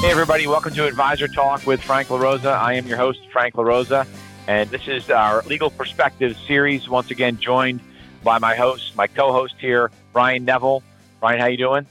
Hey, 0.00 0.10
everybody, 0.10 0.46
welcome 0.46 0.72
to 0.72 0.86
Advisor 0.86 1.28
Talk 1.28 1.66
with 1.66 1.82
Frank 1.82 2.08
LaRosa. 2.08 2.56
I 2.56 2.72
am 2.72 2.86
your 2.86 2.96
host, 2.96 3.20
Frank 3.30 3.56
LaRosa, 3.56 4.06
and 4.48 4.70
this 4.70 4.88
is 4.88 5.10
our 5.10 5.42
Legal 5.42 5.68
Perspective 5.68 6.38
series. 6.46 6.88
Once 6.88 7.10
again, 7.10 7.36
joined 7.36 7.80
by 8.24 8.38
my 8.38 8.54
host, 8.54 8.96
my 8.96 9.06
co 9.06 9.30
host 9.30 9.56
here, 9.58 9.90
Brian 10.14 10.46
Neville. 10.46 10.82
Brian, 11.20 11.38
how 11.38 11.48
you 11.48 11.58
doing? 11.58 11.86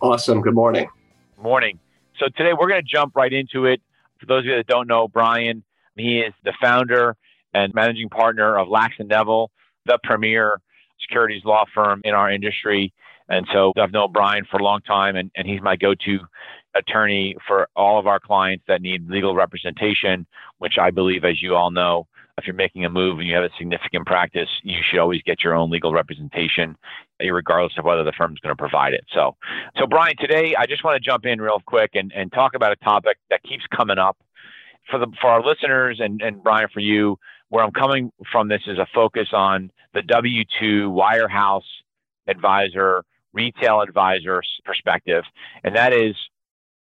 Awesome. 0.00 0.40
Good 0.40 0.54
morning. 0.54 0.88
Morning. 1.40 1.78
So 2.18 2.26
today 2.26 2.54
we're 2.58 2.68
going 2.68 2.82
to 2.82 2.88
jump 2.88 3.14
right 3.14 3.32
into 3.32 3.66
it. 3.66 3.80
For 4.18 4.26
those 4.26 4.40
of 4.40 4.46
you 4.46 4.56
that 4.56 4.66
don't 4.66 4.88
know 4.88 5.06
Brian, 5.06 5.62
he 5.94 6.18
is 6.18 6.34
the 6.42 6.54
founder 6.60 7.16
and 7.54 7.72
managing 7.72 8.08
partner 8.08 8.58
of 8.58 8.66
Lax 8.66 8.96
and 8.98 9.08
Neville, 9.08 9.52
the 9.86 10.00
premier 10.02 10.60
securities 11.00 11.44
law 11.44 11.66
firm 11.72 12.00
in 12.02 12.14
our 12.14 12.32
industry. 12.32 12.92
And 13.28 13.46
so 13.52 13.72
I've 13.78 13.92
known 13.92 14.10
Brian 14.12 14.44
for 14.50 14.58
a 14.58 14.62
long 14.64 14.80
time, 14.80 15.14
and, 15.14 15.30
and 15.36 15.46
he's 15.46 15.62
my 15.62 15.76
go 15.76 15.94
to 15.94 16.18
attorney 16.74 17.36
for 17.46 17.68
all 17.76 17.98
of 17.98 18.06
our 18.06 18.20
clients 18.20 18.64
that 18.68 18.82
need 18.82 19.08
legal 19.08 19.34
representation, 19.34 20.26
which 20.58 20.74
I 20.80 20.90
believe, 20.90 21.24
as 21.24 21.42
you 21.42 21.54
all 21.54 21.70
know, 21.70 22.06
if 22.36 22.46
you're 22.46 22.54
making 22.54 22.84
a 22.84 22.90
move 22.90 23.20
and 23.20 23.28
you 23.28 23.34
have 23.34 23.44
a 23.44 23.50
significant 23.56 24.06
practice, 24.06 24.48
you 24.64 24.78
should 24.82 24.98
always 24.98 25.22
get 25.22 25.44
your 25.44 25.54
own 25.54 25.70
legal 25.70 25.92
representation, 25.92 26.76
regardless 27.20 27.74
of 27.78 27.84
whether 27.84 28.02
the 28.02 28.12
firm's 28.12 28.40
going 28.40 28.52
to 28.52 28.60
provide 28.60 28.92
it. 28.92 29.04
So, 29.14 29.36
so 29.78 29.86
Brian, 29.86 30.16
today 30.18 30.56
I 30.58 30.66
just 30.66 30.82
want 30.82 30.96
to 30.96 31.00
jump 31.00 31.26
in 31.26 31.40
real 31.40 31.60
quick 31.64 31.90
and, 31.94 32.12
and 32.12 32.32
talk 32.32 32.54
about 32.54 32.72
a 32.72 32.76
topic 32.76 33.18
that 33.30 33.42
keeps 33.44 33.64
coming 33.74 33.98
up 33.98 34.16
for 34.90 34.98
the 34.98 35.06
for 35.20 35.30
our 35.30 35.42
listeners 35.44 36.00
and, 36.00 36.20
and 36.22 36.42
Brian 36.42 36.68
for 36.74 36.80
you. 36.80 37.18
Where 37.50 37.62
I'm 37.62 37.70
coming 37.70 38.10
from 38.32 38.48
this 38.48 38.62
is 38.66 38.78
a 38.78 38.86
focus 38.92 39.28
on 39.32 39.70
the 39.92 40.02
W 40.02 40.42
two 40.58 40.90
wirehouse 40.90 41.62
advisor, 42.26 43.04
retail 43.32 43.80
advisor 43.80 44.42
perspective, 44.64 45.22
and 45.62 45.76
that 45.76 45.92
is 45.92 46.16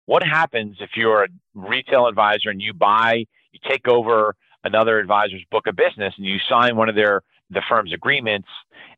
what 0.09 0.23
happens 0.23 0.79
if 0.81 0.89
you're 0.97 1.25
a 1.25 1.29
retail 1.55 2.07
advisor 2.07 2.49
and 2.49 2.63
you 2.63 2.73
buy, 2.73 3.27
you 3.53 3.61
take 3.69 3.87
over 3.87 4.35
another 4.65 4.99
advisor's 4.99 5.45
book 5.51 5.67
of 5.67 5.77
business 5.77 6.15
and 6.17 6.25
you 6.25 6.39
sign 6.49 6.77
one 6.77 6.89
of 6.89 6.95
their 6.95 7.21
the 7.51 7.61
firm's 7.69 7.93
agreements 7.93 8.49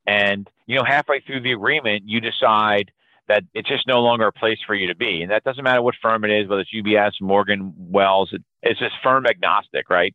and 0.07 0.49
you 0.67 0.77
know 0.77 0.85
halfway 0.85 1.21
through 1.21 1.41
the 1.41 1.51
agreement 1.51 2.05
you 2.07 2.21
decide 2.21 2.93
that 3.27 3.43
it's 3.55 3.69
just 3.69 3.89
no 3.89 4.01
longer 4.01 4.29
a 4.29 4.33
place 4.33 4.59
for 4.65 4.75
you 4.77 4.87
to 4.87 4.95
be. 4.95 5.23
And 5.23 5.33
that 5.33 5.43
doesn't 5.43 5.65
matter 5.65 5.83
what 5.83 5.97
firm 6.01 6.25
it 6.25 6.31
is 6.31 6.49
whether 6.49 6.63
it's 6.63 6.71
ubs 6.73 7.21
morgan 7.21 7.75
wells 7.77 8.33
it's 8.63 8.79
just 8.79 8.95
firm 9.03 9.27
agnostic 9.27 9.91
right? 9.91 10.15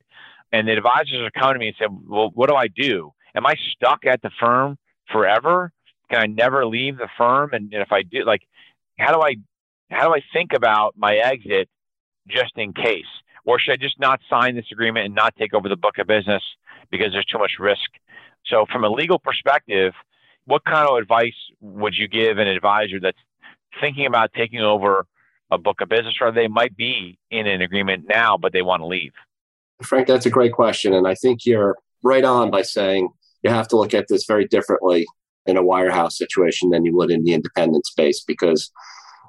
And 0.54 0.66
the 0.66 0.78
advisors 0.78 1.20
are 1.20 1.32
coming 1.32 1.56
to 1.56 1.59
me 1.59 1.68
and 1.68 1.76
say 1.78 1.88
well 2.08 2.32
what 2.34 2.50
do 2.50 2.56
i 2.56 2.68
do? 2.70 3.12
Am 3.36 3.46
i 3.46 3.56
stuck 3.74 4.06
at 4.06 4.22
the 4.22 4.32
firm 4.40 4.78
forever? 5.12 5.74
Can 6.09 6.22
i 6.22 6.26
never 6.26 6.66
leave 6.66 6.96
the 6.98 7.09
firm? 7.18 7.50
And 7.52 7.74
if 7.74 7.92
i 7.92 8.02
do 8.02 8.24
like 8.24 8.44
how 8.98 9.14
do 9.14 9.22
i 9.22 9.36
how 9.89 10.08
do 10.08 10.16
I 10.16 10.22
think 10.33 10.53
about 10.53 10.95
my 10.97 11.16
exit 11.16 11.69
just 12.28 12.53
in 12.58 12.73
case? 12.73 13.05
Or 13.45 13.59
should 13.59 13.73
I 13.73 13.78
just 13.78 14.00
not 14.00 14.19
sign 14.30 14.55
this 14.55 14.66
agreement 14.72 15.05
and 15.05 15.16
not 15.16 15.36
take 15.36 15.53
over 15.53 15.69
the 15.69 15.75
book 15.75 15.97
of 16.00 16.08
business 16.08 16.44
because 16.89 17.11
there's 17.11 17.25
too 17.25 17.38
much 17.38 17.53
risk? 17.59 17.90
So, 18.45 18.66
from 18.72 18.84
a 18.84 18.90
legal 18.90 19.19
perspective, 19.19 19.94
what 20.45 20.63
kind 20.66 20.88
of 20.88 20.97
advice 20.97 21.35
would 21.62 21.95
you 21.95 22.07
give 22.07 22.38
an 22.38 22.47
advisor 22.47 23.00
that's 23.00 23.18
thinking 23.79 24.06
about 24.06 24.34
taking 24.34 24.62
over 24.62 25.06
a 25.51 25.57
book 25.57 25.81
of 25.81 25.90
business 25.90 26.16
or 26.22 26.31
they 26.31 26.47
might 26.47 26.75
be 26.75 27.19
in 27.29 27.47
an 27.47 27.62
agreement 27.62 28.06
now, 28.07 28.38
but 28.38 28.53
they 28.53 28.62
want 28.62 28.81
to 28.81 28.85
leave? 28.85 29.13
Frank, 29.84 30.07
that's 30.07 30.25
a 30.25 30.31
great 30.31 30.53
question. 30.53 30.94
And 30.94 31.07
I 31.07 31.16
think 31.16 31.45
you're 31.45 31.78
right 32.03 32.24
on 32.24 32.50
by 32.50 32.62
saying 32.62 33.09
you 33.44 33.50
have 33.50 33.68
to 33.69 33.78
look 33.78 33.94
at 33.94 34.07
this 34.07 34.25
very 34.25 34.45
differently 34.45 35.06
in 35.45 35.57
a 35.57 35.63
wirehouse 35.63 36.13
situation 36.13 36.69
than 36.69 36.85
you 36.85 36.95
would 36.95 37.12
in 37.12 37.24
the 37.24 37.34
independent 37.34 37.85
space 37.85 38.24
because 38.25 38.72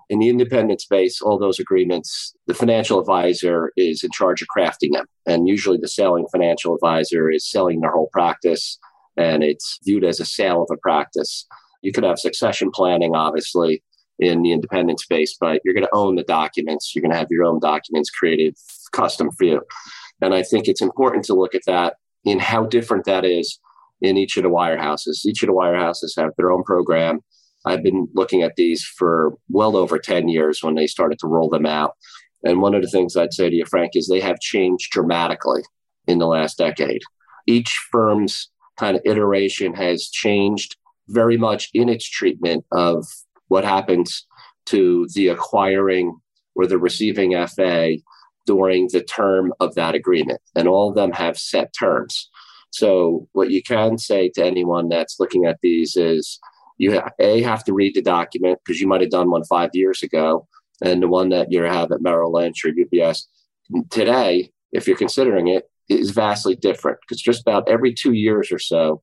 in 0.08 0.20
the 0.20 0.28
independent 0.28 0.80
space, 0.80 1.20
all 1.20 1.38
those 1.38 1.58
agreements, 1.58 2.34
the 2.46 2.54
financial 2.54 3.00
advisor 3.00 3.72
is 3.76 4.04
in 4.04 4.10
charge 4.12 4.40
of 4.40 4.48
crafting 4.56 4.92
them. 4.92 5.06
And 5.26 5.48
usually 5.48 5.78
the 5.78 5.88
selling 5.88 6.26
financial 6.30 6.74
advisor 6.74 7.30
is 7.30 7.48
selling 7.48 7.80
their 7.80 7.90
whole 7.90 8.08
practice 8.12 8.78
and 9.16 9.42
it's 9.42 9.78
viewed 9.84 10.04
as 10.04 10.20
a 10.20 10.24
sale 10.24 10.62
of 10.62 10.68
a 10.72 10.76
practice. 10.76 11.46
You 11.82 11.92
could 11.92 12.04
have 12.04 12.18
succession 12.18 12.70
planning, 12.72 13.14
obviously, 13.14 13.82
in 14.18 14.42
the 14.42 14.52
independent 14.52 15.00
space, 15.00 15.36
but 15.38 15.60
you're 15.64 15.74
going 15.74 15.86
to 15.86 15.94
own 15.94 16.16
the 16.16 16.22
documents. 16.22 16.94
You're 16.94 17.02
going 17.02 17.12
to 17.12 17.18
have 17.18 17.30
your 17.30 17.44
own 17.44 17.60
documents 17.60 18.10
created 18.10 18.56
custom 18.92 19.30
for 19.32 19.44
you. 19.44 19.62
And 20.22 20.34
I 20.34 20.42
think 20.42 20.68
it's 20.68 20.82
important 20.82 21.24
to 21.26 21.34
look 21.34 21.54
at 21.54 21.62
that 21.66 21.94
in 22.24 22.38
how 22.38 22.64
different 22.64 23.04
that 23.04 23.24
is 23.24 23.58
in 24.00 24.16
each 24.16 24.36
of 24.36 24.42
the 24.42 24.50
wirehouses. 24.50 25.24
Each 25.26 25.42
of 25.42 25.48
the 25.48 25.52
wirehouses 25.52 26.18
have 26.20 26.32
their 26.36 26.50
own 26.50 26.62
program 26.62 27.20
I've 27.66 27.82
been 27.82 28.08
looking 28.14 28.42
at 28.42 28.56
these 28.56 28.84
for 28.84 29.36
well 29.50 29.76
over 29.76 29.98
10 29.98 30.28
years 30.28 30.62
when 30.62 30.76
they 30.76 30.86
started 30.86 31.18
to 31.18 31.26
roll 31.26 31.50
them 31.50 31.66
out. 31.66 31.94
And 32.44 32.62
one 32.62 32.74
of 32.74 32.82
the 32.82 32.88
things 32.88 33.16
I'd 33.16 33.34
say 33.34 33.50
to 33.50 33.56
you, 33.56 33.64
Frank, 33.66 33.92
is 33.94 34.06
they 34.06 34.20
have 34.20 34.38
changed 34.40 34.92
dramatically 34.92 35.62
in 36.06 36.18
the 36.18 36.26
last 36.26 36.58
decade. 36.58 37.02
Each 37.46 37.76
firm's 37.90 38.48
kind 38.78 38.96
of 38.96 39.02
iteration 39.04 39.74
has 39.74 40.08
changed 40.08 40.76
very 41.08 41.36
much 41.36 41.70
in 41.74 41.88
its 41.88 42.08
treatment 42.08 42.64
of 42.72 43.04
what 43.48 43.64
happens 43.64 44.26
to 44.66 45.06
the 45.14 45.28
acquiring 45.28 46.18
or 46.54 46.66
the 46.66 46.78
receiving 46.78 47.32
FA 47.46 47.96
during 48.46 48.88
the 48.92 49.02
term 49.02 49.52
of 49.60 49.74
that 49.74 49.94
agreement. 49.94 50.40
And 50.54 50.68
all 50.68 50.88
of 50.88 50.94
them 50.94 51.12
have 51.12 51.38
set 51.38 51.72
terms. 51.78 52.30
So, 52.72 53.28
what 53.32 53.50
you 53.50 53.62
can 53.62 53.98
say 53.98 54.28
to 54.34 54.44
anyone 54.44 54.88
that's 54.88 55.18
looking 55.18 55.46
at 55.46 55.58
these 55.62 55.96
is, 55.96 56.38
you 56.78 57.02
a 57.18 57.42
have 57.42 57.64
to 57.64 57.72
read 57.72 57.94
the 57.94 58.02
document 58.02 58.58
because 58.64 58.80
you 58.80 58.86
might 58.86 59.00
have 59.00 59.10
done 59.10 59.30
one 59.30 59.44
five 59.44 59.70
years 59.72 60.02
ago, 60.02 60.46
and 60.82 61.02
the 61.02 61.08
one 61.08 61.30
that 61.30 61.50
you 61.50 61.62
have 61.62 61.90
at 61.92 62.02
Merrill 62.02 62.32
Lynch 62.32 62.64
or 62.64 62.70
UBS 62.70 63.22
today, 63.90 64.50
if 64.72 64.86
you're 64.86 64.96
considering 64.96 65.48
it, 65.48 65.68
is 65.88 66.10
vastly 66.10 66.56
different 66.56 66.98
because 67.00 67.22
just 67.22 67.42
about 67.42 67.68
every 67.68 67.94
two 67.94 68.12
years 68.12 68.50
or 68.50 68.58
so, 68.58 69.02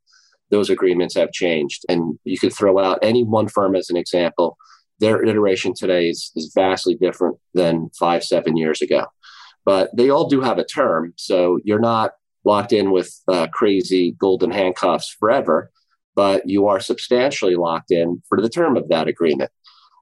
those 0.52 0.70
agreements 0.70 1.16
have 1.16 1.32
changed. 1.32 1.86
And 1.90 2.20
you 2.24 2.38
could 2.38 2.54
throw 2.54 2.80
out 2.80 3.00
any 3.02 3.24
one 3.24 3.48
firm 3.48 3.76
as 3.76 3.90
an 3.90 3.98
example. 3.98 4.58
Their 5.00 5.24
iteration 5.24 5.74
today 5.74 6.10
is, 6.10 6.32
is 6.36 6.52
vastly 6.54 6.96
different 6.96 7.38
than 7.54 7.90
five, 7.98 8.24
seven 8.24 8.58
years 8.58 8.82
ago. 8.82 9.06
But 9.66 9.96
they 9.96 10.10
all 10.10 10.28
do 10.28 10.42
have 10.42 10.60
a 10.60 10.66
term. 10.66 11.14
So 11.18 11.60
you're 11.64 11.80
not 11.80 12.12
locked 12.46 12.74
in 12.74 12.92
with 12.92 13.18
uh, 13.28 13.48
crazy 13.48 14.12
golden 14.12 14.52
handcuffs 14.52 15.10
forever 15.10 15.72
but 16.16 16.48
you 16.48 16.68
are 16.68 16.80
substantially 16.80 17.56
locked 17.56 17.92
in 17.92 18.22
for 18.28 18.42
the 18.42 18.50
term 18.50 18.78
of 18.78 18.90
that 18.90 19.08
agreement. 19.08 19.52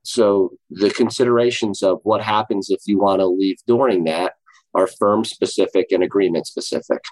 So 0.03 0.51
the 0.69 0.89
considerations 0.89 1.83
of 1.83 1.99
what 2.03 2.21
happens 2.21 2.69
if 2.69 2.81
you 2.85 2.99
want 2.99 3.19
to 3.19 3.27
leave 3.27 3.57
during 3.67 4.03
that 4.05 4.33
are 4.73 4.87
firm 4.87 5.25
specific 5.25 5.91
and 5.91 6.03
agreement 6.03 6.47
specific. 6.47 7.03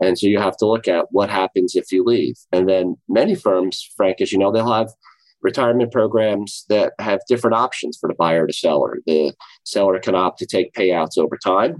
And 0.00 0.18
so 0.18 0.26
you 0.26 0.38
have 0.38 0.56
to 0.58 0.66
look 0.66 0.88
at 0.88 1.06
what 1.10 1.30
happens 1.30 1.76
if 1.76 1.92
you 1.92 2.04
leave. 2.04 2.36
And 2.52 2.68
then 2.68 2.96
many 3.08 3.34
firms, 3.34 3.88
Frank, 3.96 4.20
as 4.20 4.32
you 4.32 4.38
know, 4.38 4.52
they'll 4.52 4.72
have 4.72 4.90
retirement 5.40 5.92
programs 5.92 6.64
that 6.68 6.94
have 6.98 7.20
different 7.28 7.54
options 7.54 7.96
for 8.00 8.08
the 8.08 8.14
buyer 8.14 8.46
to 8.46 8.52
seller. 8.52 8.98
The 9.06 9.34
seller 9.64 9.98
can 10.00 10.14
opt 10.14 10.38
to 10.40 10.46
take 10.46 10.72
payouts 10.74 11.16
over 11.18 11.36
time. 11.36 11.76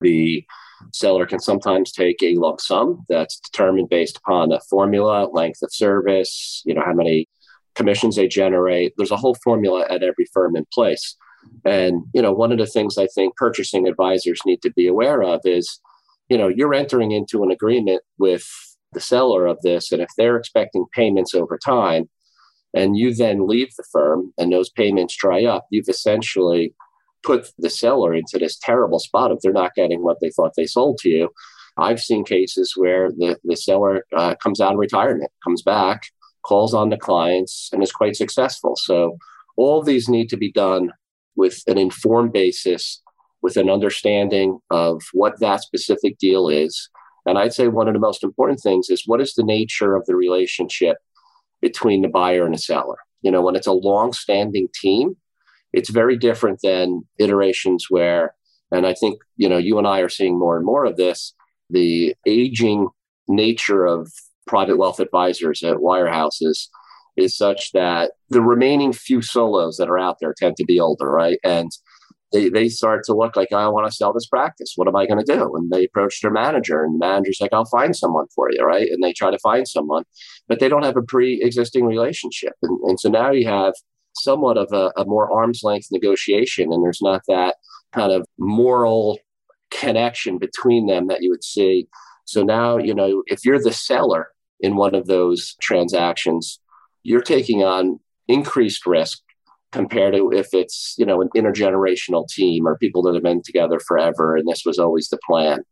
The 0.00 0.44
Seller 0.92 1.26
can 1.26 1.40
sometimes 1.40 1.92
take 1.92 2.22
a 2.22 2.36
lump 2.36 2.60
sum 2.60 3.04
that's 3.08 3.40
determined 3.40 3.88
based 3.88 4.18
upon 4.18 4.52
a 4.52 4.60
formula, 4.68 5.28
length 5.32 5.62
of 5.62 5.72
service, 5.72 6.62
you 6.64 6.74
know, 6.74 6.82
how 6.84 6.92
many 6.92 7.28
commissions 7.74 8.16
they 8.16 8.28
generate. 8.28 8.92
There's 8.96 9.10
a 9.10 9.16
whole 9.16 9.36
formula 9.42 9.86
at 9.88 10.02
every 10.02 10.26
firm 10.32 10.56
in 10.56 10.66
place. 10.72 11.16
And, 11.64 12.02
you 12.14 12.22
know, 12.22 12.32
one 12.32 12.52
of 12.52 12.58
the 12.58 12.66
things 12.66 12.98
I 12.98 13.06
think 13.14 13.36
purchasing 13.36 13.88
advisors 13.88 14.40
need 14.44 14.62
to 14.62 14.72
be 14.72 14.86
aware 14.86 15.22
of 15.22 15.40
is, 15.44 15.80
you 16.28 16.38
know, 16.38 16.48
you're 16.48 16.74
entering 16.74 17.10
into 17.12 17.42
an 17.42 17.50
agreement 17.50 18.02
with 18.18 18.46
the 18.92 19.00
seller 19.00 19.46
of 19.46 19.58
this. 19.62 19.90
And 19.92 20.00
if 20.02 20.10
they're 20.16 20.36
expecting 20.36 20.86
payments 20.92 21.34
over 21.34 21.58
time, 21.58 22.08
and 22.74 22.96
you 22.96 23.14
then 23.14 23.46
leave 23.46 23.68
the 23.76 23.84
firm 23.92 24.32
and 24.38 24.52
those 24.52 24.70
payments 24.70 25.16
dry 25.16 25.44
up, 25.44 25.66
you've 25.70 25.88
essentially 25.88 26.74
put 27.22 27.48
the 27.58 27.70
seller 27.70 28.14
into 28.14 28.38
this 28.38 28.58
terrible 28.58 28.98
spot 28.98 29.30
if 29.30 29.38
they're 29.40 29.52
not 29.52 29.74
getting 29.74 30.02
what 30.02 30.18
they 30.20 30.30
thought 30.30 30.52
they 30.56 30.66
sold 30.66 30.98
to 30.98 31.08
you. 31.08 31.30
I've 31.76 32.00
seen 32.00 32.24
cases 32.24 32.74
where 32.76 33.10
the, 33.10 33.38
the 33.44 33.56
seller 33.56 34.04
uh, 34.14 34.34
comes 34.36 34.60
out 34.60 34.74
of 34.74 34.78
retirement, 34.78 35.30
comes 35.42 35.62
back, 35.62 36.02
calls 36.44 36.74
on 36.74 36.90
the 36.90 36.96
clients, 36.96 37.70
and 37.72 37.82
is 37.82 37.92
quite 37.92 38.16
successful. 38.16 38.76
So 38.76 39.16
all 39.56 39.82
these 39.82 40.08
need 40.08 40.28
to 40.30 40.36
be 40.36 40.52
done 40.52 40.92
with 41.36 41.62
an 41.66 41.78
informed 41.78 42.32
basis 42.32 43.00
with 43.42 43.56
an 43.56 43.68
understanding 43.68 44.60
of 44.70 45.02
what 45.12 45.40
that 45.40 45.62
specific 45.62 46.16
deal 46.18 46.48
is. 46.48 46.88
And 47.26 47.38
I'd 47.38 47.52
say 47.52 47.68
one 47.68 47.88
of 47.88 47.94
the 47.94 48.00
most 48.00 48.24
important 48.24 48.60
things 48.60 48.88
is 48.88 49.04
what 49.06 49.20
is 49.20 49.34
the 49.34 49.42
nature 49.42 49.94
of 49.94 50.06
the 50.06 50.16
relationship 50.16 50.96
between 51.60 52.02
the 52.02 52.08
buyer 52.08 52.44
and 52.44 52.54
the 52.54 52.58
seller? 52.58 52.96
You 53.20 53.30
know, 53.30 53.42
when 53.42 53.56
it's 53.56 53.66
a 53.66 53.72
long 53.72 54.12
standing 54.12 54.68
team, 54.80 55.16
it's 55.72 55.90
very 55.90 56.16
different 56.16 56.60
than 56.62 57.02
iterations 57.18 57.86
where, 57.88 58.34
and 58.70 58.86
I 58.86 58.94
think, 58.94 59.20
you 59.36 59.48
know, 59.48 59.58
you 59.58 59.78
and 59.78 59.86
I 59.86 60.00
are 60.00 60.08
seeing 60.08 60.38
more 60.38 60.56
and 60.56 60.64
more 60.64 60.84
of 60.84 60.96
this, 60.96 61.34
the 61.70 62.14
aging 62.26 62.88
nature 63.28 63.84
of 63.84 64.10
private 64.46 64.76
wealth 64.76 65.00
advisors 65.00 65.62
at 65.62 65.76
wirehouses 65.76 66.68
is 67.16 67.36
such 67.36 67.72
that 67.72 68.12
the 68.30 68.40
remaining 68.40 68.92
few 68.92 69.22
solos 69.22 69.76
that 69.76 69.88
are 69.88 69.98
out 69.98 70.16
there 70.20 70.34
tend 70.36 70.56
to 70.56 70.64
be 70.64 70.80
older, 70.80 71.10
right? 71.10 71.38
And 71.44 71.70
they, 72.32 72.48
they 72.48 72.68
start 72.68 73.04
to 73.04 73.14
look 73.14 73.36
like, 73.36 73.52
I 73.52 73.68
want 73.68 73.86
to 73.86 73.94
sell 73.94 74.12
this 74.12 74.26
practice. 74.26 74.72
What 74.76 74.88
am 74.88 74.96
I 74.96 75.06
going 75.06 75.22
to 75.22 75.36
do? 75.36 75.54
And 75.54 75.70
they 75.70 75.84
approach 75.84 76.20
their 76.20 76.30
manager, 76.30 76.82
and 76.82 76.94
the 76.94 77.06
manager's 77.06 77.38
like, 77.40 77.52
I'll 77.52 77.66
find 77.66 77.94
someone 77.94 78.26
for 78.34 78.50
you, 78.50 78.64
right? 78.64 78.88
And 78.90 79.02
they 79.02 79.12
try 79.12 79.30
to 79.30 79.38
find 79.38 79.68
someone, 79.68 80.04
but 80.48 80.58
they 80.58 80.68
don't 80.68 80.84
have 80.84 80.96
a 80.96 81.02
pre 81.02 81.42
existing 81.42 81.84
relationship. 81.84 82.54
And, 82.62 82.78
and 82.84 82.98
so 82.98 83.10
now 83.10 83.30
you 83.30 83.46
have 83.46 83.74
somewhat 84.14 84.58
of 84.58 84.72
a, 84.72 84.92
a 84.96 85.04
more 85.04 85.30
arm's 85.32 85.62
length 85.62 85.88
negotiation, 85.90 86.72
and 86.72 86.84
there's 86.84 87.02
not 87.02 87.22
that 87.28 87.56
kind 87.92 88.12
of 88.12 88.26
moral 88.38 89.18
connection 89.70 90.38
between 90.38 90.86
them 90.86 91.08
that 91.08 91.22
you 91.22 91.30
would 91.30 91.44
see. 91.44 91.88
So 92.24 92.42
now, 92.42 92.78
you 92.78 92.94
know, 92.94 93.22
if 93.26 93.44
you're 93.44 93.62
the 93.62 93.72
seller 93.72 94.28
in 94.60 94.76
one 94.76 94.94
of 94.94 95.06
those 95.06 95.56
transactions, 95.60 96.60
you're 97.02 97.22
taking 97.22 97.62
on 97.62 97.98
increased 98.28 98.86
risk 98.86 99.18
compared 99.72 100.14
to 100.14 100.30
if 100.30 100.48
it's 100.52 100.94
you 100.98 101.04
know 101.04 101.20
an 101.20 101.30
intergenerational 101.34 102.28
team 102.28 102.66
or 102.66 102.78
people 102.78 103.02
that 103.02 103.14
have 103.14 103.22
been 103.22 103.42
together 103.42 103.80
forever 103.80 104.36
and 104.36 104.46
this 104.46 104.62
was 104.64 104.78
always 104.78 105.08
the 105.08 105.18
plan 105.26 105.62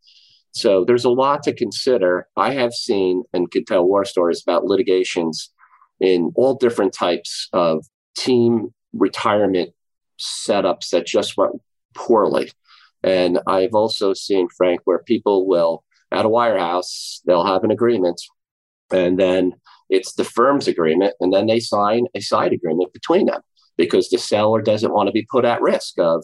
so 0.52 0.84
there's 0.84 1.04
a 1.04 1.10
lot 1.10 1.42
to 1.42 1.52
consider 1.52 2.26
i 2.36 2.52
have 2.52 2.72
seen 2.72 3.22
and 3.32 3.50
could 3.50 3.66
tell 3.66 3.84
war 3.84 4.04
stories 4.04 4.42
about 4.42 4.64
litigations 4.64 5.52
in 6.00 6.32
all 6.34 6.54
different 6.54 6.92
types 6.92 7.48
of 7.52 7.84
team 8.16 8.72
retirement 8.92 9.70
setups 10.18 10.90
that 10.90 11.06
just 11.06 11.36
went 11.36 11.60
poorly 11.94 12.50
and 13.02 13.40
i've 13.46 13.74
also 13.74 14.12
seen 14.12 14.48
frank 14.56 14.80
where 14.84 14.98
people 14.98 15.46
will 15.46 15.84
at 16.12 16.26
a 16.26 16.28
wirehouse 16.28 17.20
they'll 17.26 17.46
have 17.46 17.64
an 17.64 17.70
agreement 17.70 18.20
and 18.92 19.18
then 19.18 19.52
it's 19.88 20.14
the 20.14 20.24
firm's 20.24 20.68
agreement 20.68 21.14
and 21.20 21.32
then 21.32 21.46
they 21.46 21.60
sign 21.60 22.06
a 22.14 22.20
side 22.20 22.52
agreement 22.52 22.92
between 22.92 23.26
them 23.26 23.40
because 23.76 24.10
the 24.10 24.18
seller 24.18 24.60
doesn't 24.60 24.92
want 24.92 25.08
to 25.08 25.12
be 25.12 25.26
put 25.30 25.44
at 25.44 25.62
risk 25.62 25.98
of, 25.98 26.22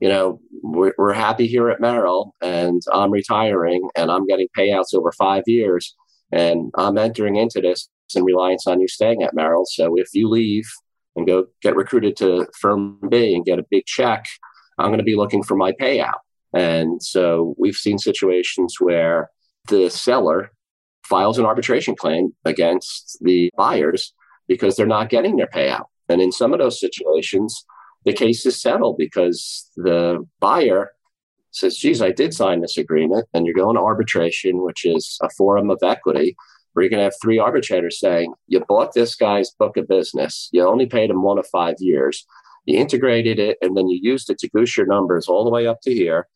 you 0.00 0.08
know, 0.08 0.40
we're, 0.62 0.92
we're 0.98 1.12
happy 1.12 1.46
here 1.46 1.70
at 1.70 1.80
Merrill 1.80 2.34
and 2.42 2.82
I'm 2.92 3.10
retiring 3.10 3.88
and 3.96 4.10
I'm 4.10 4.26
getting 4.26 4.48
payouts 4.56 4.94
over 4.94 5.12
five 5.12 5.44
years 5.46 5.94
and 6.32 6.72
I'm 6.76 6.98
entering 6.98 7.36
into 7.36 7.60
this 7.60 7.88
in 8.14 8.24
reliance 8.24 8.66
on 8.66 8.80
you 8.80 8.88
staying 8.88 9.22
at 9.22 9.34
Merrill. 9.34 9.64
So 9.66 9.96
if 9.96 10.08
you 10.12 10.28
leave 10.28 10.68
and 11.16 11.26
go 11.26 11.46
get 11.62 11.76
recruited 11.76 12.16
to 12.18 12.46
firm 12.58 12.98
B 13.08 13.34
and 13.34 13.44
get 13.44 13.58
a 13.58 13.66
big 13.70 13.86
check, 13.86 14.24
I'm 14.78 14.88
going 14.88 14.98
to 14.98 15.04
be 15.04 15.16
looking 15.16 15.42
for 15.42 15.56
my 15.56 15.72
payout. 15.72 16.20
And 16.54 17.02
so 17.02 17.54
we've 17.58 17.76
seen 17.76 17.98
situations 17.98 18.76
where 18.78 19.30
the 19.68 19.88
seller 19.90 20.50
files 21.04 21.38
an 21.38 21.46
arbitration 21.46 21.94
claim 21.94 22.32
against 22.44 23.18
the 23.20 23.50
buyers 23.56 24.12
because 24.48 24.76
they're 24.76 24.86
not 24.86 25.08
getting 25.08 25.36
their 25.36 25.46
payout. 25.46 25.86
And 26.08 26.20
in 26.20 26.32
some 26.32 26.52
of 26.52 26.58
those 26.58 26.80
situations, 26.80 27.64
the 28.04 28.12
case 28.12 28.44
is 28.44 28.60
settled 28.60 28.96
because 28.98 29.70
the 29.76 30.26
buyer 30.40 30.92
says, 31.52 31.76
geez, 31.76 32.02
I 32.02 32.10
did 32.10 32.34
sign 32.34 32.60
this 32.60 32.76
agreement. 32.76 33.26
And 33.32 33.46
you're 33.46 33.54
going 33.54 33.76
to 33.76 33.82
arbitration, 33.82 34.62
which 34.62 34.84
is 34.84 35.18
a 35.22 35.30
forum 35.30 35.70
of 35.70 35.78
equity, 35.82 36.36
where 36.72 36.82
you're 36.82 36.90
going 36.90 36.98
to 36.98 37.04
have 37.04 37.14
three 37.20 37.38
arbitrators 37.38 38.00
saying, 38.00 38.32
you 38.46 38.64
bought 38.68 38.94
this 38.94 39.14
guy's 39.14 39.50
book 39.50 39.76
of 39.76 39.88
business. 39.88 40.48
You 40.52 40.66
only 40.66 40.86
paid 40.86 41.10
him 41.10 41.22
one 41.22 41.38
of 41.38 41.46
five 41.46 41.76
years. 41.78 42.26
You 42.64 42.78
integrated 42.78 43.38
it, 43.38 43.58
and 43.60 43.76
then 43.76 43.88
you 43.88 43.98
used 44.00 44.30
it 44.30 44.38
to 44.38 44.50
goose 44.50 44.76
your 44.76 44.86
numbers 44.86 45.26
all 45.28 45.44
the 45.44 45.50
way 45.50 45.66
up 45.66 45.80
to 45.82 45.92
here. 45.92 46.28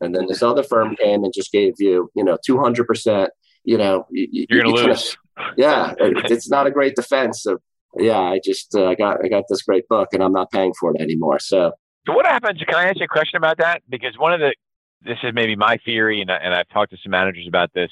And 0.00 0.14
then 0.14 0.26
this 0.26 0.42
other 0.42 0.62
firm 0.62 0.96
came 0.96 1.24
and 1.24 1.32
just 1.32 1.52
gave 1.52 1.74
you, 1.78 2.10
you 2.14 2.24
know, 2.24 2.38
200%. 2.48 3.28
You 3.64 3.78
know, 3.78 4.06
you, 4.10 4.46
are 4.50 4.62
going 4.62 4.76
to 4.76 4.82
lose. 4.82 5.16
Kind 5.36 5.50
of, 5.50 5.54
yeah, 5.56 5.94
it's 5.98 6.50
not 6.50 6.66
a 6.66 6.70
great 6.70 6.96
defense 6.96 7.46
of 7.46 7.62
yeah, 7.96 8.18
I 8.18 8.40
just 8.44 8.74
uh, 8.74 8.86
I 8.86 8.94
got 8.94 9.24
I 9.24 9.28
got 9.28 9.44
this 9.48 9.62
great 9.62 9.88
book 9.88 10.08
and 10.12 10.22
I'm 10.22 10.32
not 10.32 10.50
paying 10.50 10.72
for 10.78 10.94
it 10.94 11.00
anymore. 11.00 11.38
So, 11.38 11.72
so 12.06 12.12
what 12.12 12.26
happens? 12.26 12.60
Can 12.66 12.74
I 12.74 12.88
ask 12.88 12.98
you 12.98 13.04
a 13.04 13.08
question 13.08 13.36
about 13.36 13.58
that? 13.58 13.82
Because 13.88 14.18
one 14.18 14.32
of 14.32 14.40
the 14.40 14.54
this 15.02 15.18
is 15.22 15.32
maybe 15.34 15.54
my 15.54 15.78
theory, 15.84 16.20
and, 16.20 16.30
I, 16.30 16.36
and 16.36 16.54
I've 16.54 16.68
talked 16.70 16.90
to 16.92 16.96
some 17.02 17.10
managers 17.10 17.46
about 17.46 17.72
this. 17.74 17.90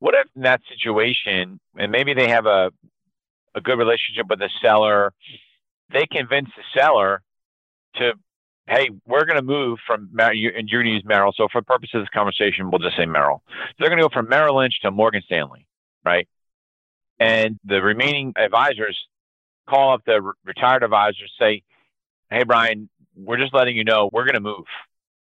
What 0.00 0.14
if 0.14 0.26
in 0.34 0.42
that 0.42 0.60
situation, 0.68 1.60
and 1.76 1.92
maybe 1.92 2.14
they 2.14 2.28
have 2.28 2.46
a 2.46 2.72
a 3.54 3.60
good 3.60 3.78
relationship 3.78 4.26
with 4.28 4.38
the 4.38 4.50
seller, 4.62 5.12
they 5.92 6.06
convince 6.06 6.48
the 6.56 6.62
seller 6.78 7.22
to, 7.96 8.12
hey, 8.68 8.90
we're 9.06 9.24
going 9.24 9.36
to 9.36 9.42
move 9.42 9.78
from 9.86 10.10
and 10.18 10.38
you're 10.38 10.52
going 10.52 10.66
to 10.66 10.92
use 10.92 11.02
Merrill. 11.04 11.32
So 11.36 11.48
for 11.50 11.60
the 11.60 11.64
purposes 11.64 11.96
of 11.96 12.02
this 12.02 12.08
conversation, 12.10 12.70
we'll 12.70 12.78
just 12.78 12.96
say 12.96 13.06
Merrill. 13.06 13.42
So 13.48 13.74
they're 13.78 13.88
going 13.88 13.98
to 13.98 14.04
go 14.04 14.12
from 14.12 14.28
Merrill 14.28 14.58
Lynch 14.58 14.80
to 14.82 14.90
Morgan 14.90 15.22
Stanley, 15.24 15.66
right? 16.04 16.28
And 17.18 17.58
the 17.64 17.82
remaining 17.82 18.32
advisors 18.36 18.96
call 19.68 19.94
up 19.94 20.02
the 20.06 20.22
re- 20.22 20.32
retired 20.44 20.82
advisors, 20.82 21.32
say, 21.38 21.62
"Hey, 22.30 22.44
Brian, 22.44 22.88
we're 23.16 23.36
just 23.36 23.52
letting 23.52 23.76
you 23.76 23.84
know 23.84 24.08
we're 24.12 24.24
going 24.24 24.34
to 24.34 24.40
move, 24.40 24.64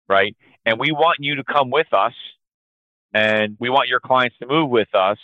right? 0.07 0.35
And 0.65 0.79
we 0.79 0.91
want 0.91 1.17
you 1.19 1.35
to 1.35 1.43
come 1.43 1.71
with 1.71 1.91
us, 1.91 2.13
and 3.13 3.57
we 3.59 3.69
want 3.69 3.89
your 3.89 3.99
clients 3.99 4.37
to 4.39 4.47
move 4.47 4.69
with 4.69 4.93
us, 4.93 5.17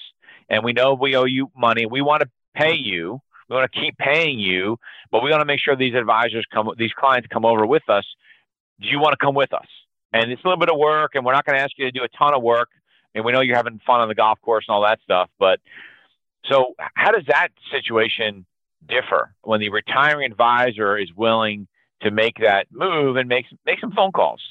and 0.50 0.64
we 0.64 0.74
know 0.74 0.94
we 0.94 1.16
owe 1.16 1.26
you 1.26 1.52
money. 1.56 1.86
We 1.86 2.02
want 2.02 2.22
to 2.22 2.30
pay 2.56 2.76
you. 2.76 3.22
We 3.50 3.56
want 3.56 3.72
to 3.72 3.80
keep 3.80 3.98
paying 3.98 4.40
you, 4.40 4.78
but 5.12 5.24
we 5.24 5.30
want 5.30 5.42
to 5.42 5.46
make 5.46 5.60
sure 5.60 5.76
these 5.76 5.96
advisors 5.96 6.46
come, 6.54 6.70
these 6.78 6.92
clients 6.94 7.28
come 7.32 7.46
over 7.46 7.66
with 7.66 7.90
us. 7.90 8.06
Do 8.82 8.88
you 8.88 9.00
want 9.00 9.14
to 9.14 9.18
come 9.18 9.36
with 9.36 9.54
us? 9.54 9.68
And 10.14 10.32
it's 10.32 10.44
a 10.44 10.48
little 10.48 10.60
bit 10.60 10.70
of 10.70 10.78
work, 10.78 11.12
and 11.16 11.26
we're 11.26 11.34
not 11.34 11.46
going 11.46 11.58
to 11.58 11.64
ask 11.64 11.72
you 11.78 11.86
to 11.86 11.92
do 11.92 12.04
a 12.04 12.10
ton 12.10 12.34
of 12.34 12.44
work. 12.44 12.70
And 13.16 13.24
we 13.26 13.32
know 13.32 13.42
you're 13.42 13.56
having 13.56 13.80
fun 13.86 14.02
on 14.02 14.10
the 14.10 14.16
golf 14.16 14.40
course 14.42 14.66
and 14.68 14.76
all 14.76 14.84
that 14.84 15.00
stuff, 15.04 15.30
but 15.40 15.60
so 16.46 16.76
how 16.94 17.12
does 17.12 17.24
that 17.28 17.50
situation 17.72 18.46
differ 18.88 19.34
when 19.42 19.60
the 19.60 19.70
retiring 19.70 20.32
advisor 20.32 20.98
is 20.98 21.12
willing 21.16 21.68
to 22.02 22.12
make 22.12 22.38
that 22.42 22.68
move 22.72 23.16
and 23.16 23.28
make 23.28 23.46
make 23.66 23.80
some 23.80 23.92
phone 23.92 24.12
calls. 24.12 24.42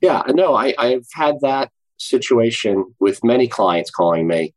Yeah, 0.00 0.22
no, 0.28 0.54
I, 0.54 0.74
I've 0.78 1.06
had 1.12 1.40
that 1.40 1.70
situation 1.98 2.84
with 3.00 3.24
many 3.24 3.48
clients 3.48 3.90
calling 3.90 4.26
me. 4.26 4.54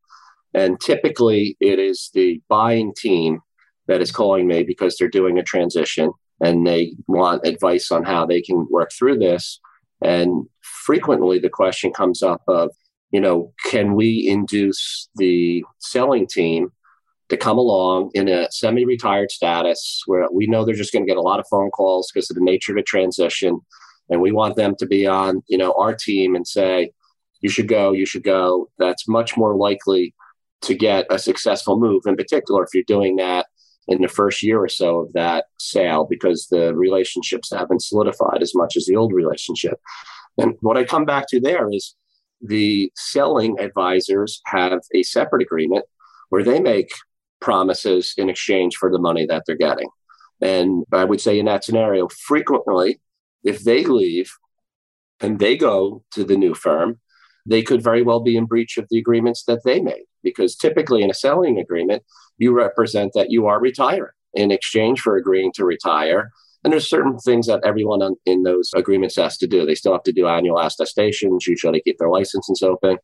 And 0.54 0.80
typically 0.80 1.58
it 1.60 1.80
is 1.80 2.10
the 2.14 2.42
buying 2.50 2.94
team 2.96 3.40
that 3.88 4.02
is 4.02 4.12
calling 4.12 4.48
me 4.48 4.64
because 4.64 4.98
they're 4.98 5.10
doing 5.10 5.38
a 5.38 5.44
transition 5.44 6.12
and 6.42 6.66
they 6.66 6.94
want 7.08 7.46
advice 7.46 7.92
on 7.92 8.04
how 8.04 8.26
they 8.26 8.42
can 8.42 8.68
work 8.70 8.92
through 8.98 9.20
this. 9.20 9.60
And 10.02 10.48
frequently 10.62 11.40
the 11.40 11.50
question 11.50 11.94
comes 11.94 12.24
up 12.24 12.42
of, 12.48 12.72
you 13.12 13.22
know, 13.22 13.54
can 13.66 13.94
we 13.94 14.28
induce 14.28 15.10
the 15.16 15.64
selling 15.80 16.28
team 16.28 16.72
to 17.32 17.38
come 17.38 17.58
along 17.58 18.12
in 18.14 18.28
a 18.28 18.52
semi 18.52 18.86
retired 18.86 19.32
status 19.32 20.04
where 20.06 20.28
we 20.32 20.48
know 20.48 20.66
they're 20.66 20.76
just 20.76 20.92
going 20.92 21.06
to 21.06 21.10
get 21.10 21.18
a 21.18 21.22
lot 21.22 21.40
of 21.40 21.48
phone 21.50 21.70
calls 21.70 22.12
because 22.12 22.30
of 22.30 22.36
the 22.36 22.44
nature 22.44 22.74
of 22.74 22.76
the 22.76 22.84
transition. 22.84 23.60
And 24.10 24.20
we 24.20 24.34
want 24.34 24.58
them 24.58 24.76
to 24.80 24.86
be 24.86 25.08
on, 25.08 25.42
you 25.48 25.58
know, 25.58 25.74
our 25.80 25.96
team 25.96 26.36
and 26.36 26.46
say, 26.46 26.92
you 27.42 27.50
should 27.50 27.68
go, 27.68 27.92
you 27.92 28.06
should 28.06 28.24
go. 28.24 28.70
That's 28.78 29.08
much 29.08 29.36
more 29.36 29.56
likely 29.56 30.14
to 30.62 30.76
get 30.76 31.08
a 31.10 31.18
successful 31.18 31.80
move, 31.80 32.04
in 32.06 32.16
particular, 32.16 32.64
if 32.64 32.70
you're 32.74 32.84
doing 32.86 33.16
that 33.18 33.48
in 33.88 34.02
the 34.02 34.08
first 34.08 34.44
year 34.44 34.64
or 34.64 34.70
so 34.70 35.00
of 35.00 35.14
that 35.14 35.46
sale, 35.58 36.06
because 36.10 36.48
the 36.48 36.74
relationships 36.76 37.52
haven't 37.52 37.82
solidified 37.82 38.42
as 38.42 38.54
much 38.54 38.78
as 38.78 38.86
the 38.86 38.96
old 38.96 39.12
relationship. 39.12 39.80
And 40.38 40.56
what 40.62 40.78
I 40.78 40.84
come 40.84 41.06
back 41.06 41.26
to 41.30 41.40
there 41.42 41.68
is 41.72 41.96
the 42.42 42.92
selling 42.96 43.60
advisors 43.60 44.42
have 44.46 44.82
a 44.94 45.04
separate 45.04 45.42
agreement 45.42 45.86
where 46.30 46.44
they 46.44 46.60
make 46.60 46.92
promises 47.40 48.14
in 48.18 48.30
exchange 48.30 48.76
for 48.76 48.92
the 48.92 49.00
money 49.00 49.26
that 49.26 49.44
they're 49.46 49.56
getting. 49.56 49.90
And 50.42 50.86
I 50.92 51.04
would 51.04 51.22
say 51.22 51.38
in 51.38 51.46
that 51.46 51.64
scenario, 51.64 52.08
frequently, 52.08 53.00
if 53.44 53.64
they 53.64 53.84
leave 53.84 54.32
and 55.20 55.40
they 55.40 55.58
go 55.58 56.04
to 56.12 56.24
the 56.24 56.38
new 56.38 56.54
firm, 56.54 57.00
they 57.46 57.62
could 57.62 57.84
very 57.84 58.02
well 58.02 58.20
be 58.20 58.38
in 58.38 58.46
breach 58.46 58.78
of 58.78 58.88
the 58.90 58.98
agreements 58.98 59.44
that 59.46 59.64
they 59.64 59.82
made. 59.82 60.06
Because 60.24 60.56
typically 60.56 61.02
in 61.02 61.10
a 61.10 61.16
selling 61.16 61.58
agreement, 61.60 62.04
you 62.38 62.54
represent 62.54 63.14
that 63.14 63.32
you 63.32 63.48
are 63.48 63.60
retiring 63.60 64.12
in 64.34 64.52
exchange 64.52 65.02
for 65.02 65.18
agreeing 65.18 65.52
to 65.54 65.66
retire. 65.66 66.32
And 66.64 66.72
there's 66.72 66.88
certain 66.88 67.18
things 67.18 67.48
that 67.48 67.62
everyone 67.66 68.16
in 68.26 68.44
those 68.44 68.70
agreements 68.76 69.16
has 69.16 69.38
to 69.38 69.48
do. 69.48 69.66
They 69.66 69.76
still 69.76 69.94
have 69.94 70.04
to 70.04 70.12
do 70.12 70.28
annual 70.28 70.60
attestations, 70.60 71.48
usually 71.48 71.82
keep 71.82 71.98
their 71.98 72.10
licenses 72.10 72.62
open. 72.62 72.98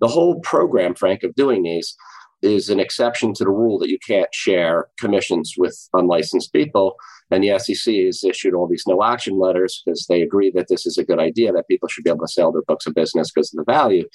The 0.00 0.08
whole 0.08 0.40
program, 0.40 0.94
Frank, 0.94 1.22
of 1.22 1.34
doing 1.34 1.62
these 1.62 1.96
is 2.42 2.70
an 2.70 2.80
exception 2.80 3.34
to 3.34 3.44
the 3.44 3.50
rule 3.50 3.78
that 3.78 3.90
you 3.90 3.98
can't 4.06 4.32
share 4.34 4.88
commissions 4.98 5.54
with 5.58 5.88
unlicensed 5.92 6.52
people 6.52 6.96
And 7.30 7.44
the 7.44 7.58
SEC 7.58 7.94
has 8.06 8.24
issued 8.24 8.54
all 8.54 8.66
these 8.66 8.84
no 8.86 9.02
action 9.02 9.38
letters 9.38 9.82
because 9.84 10.06
they 10.08 10.22
agree 10.22 10.50
that 10.54 10.66
this 10.68 10.84
is 10.84 10.98
a 10.98 11.04
good 11.04 11.20
idea, 11.20 11.52
that 11.52 11.68
people 11.68 11.88
should 11.88 12.04
be 12.04 12.10
able 12.10 12.26
to 12.26 12.32
sell 12.32 12.50
their 12.52 12.62
books 12.62 12.86
of 12.86 12.94
business 12.94 13.30
because 13.30 13.54
of 13.54 13.64
the 13.64 13.72
value. 13.72 14.08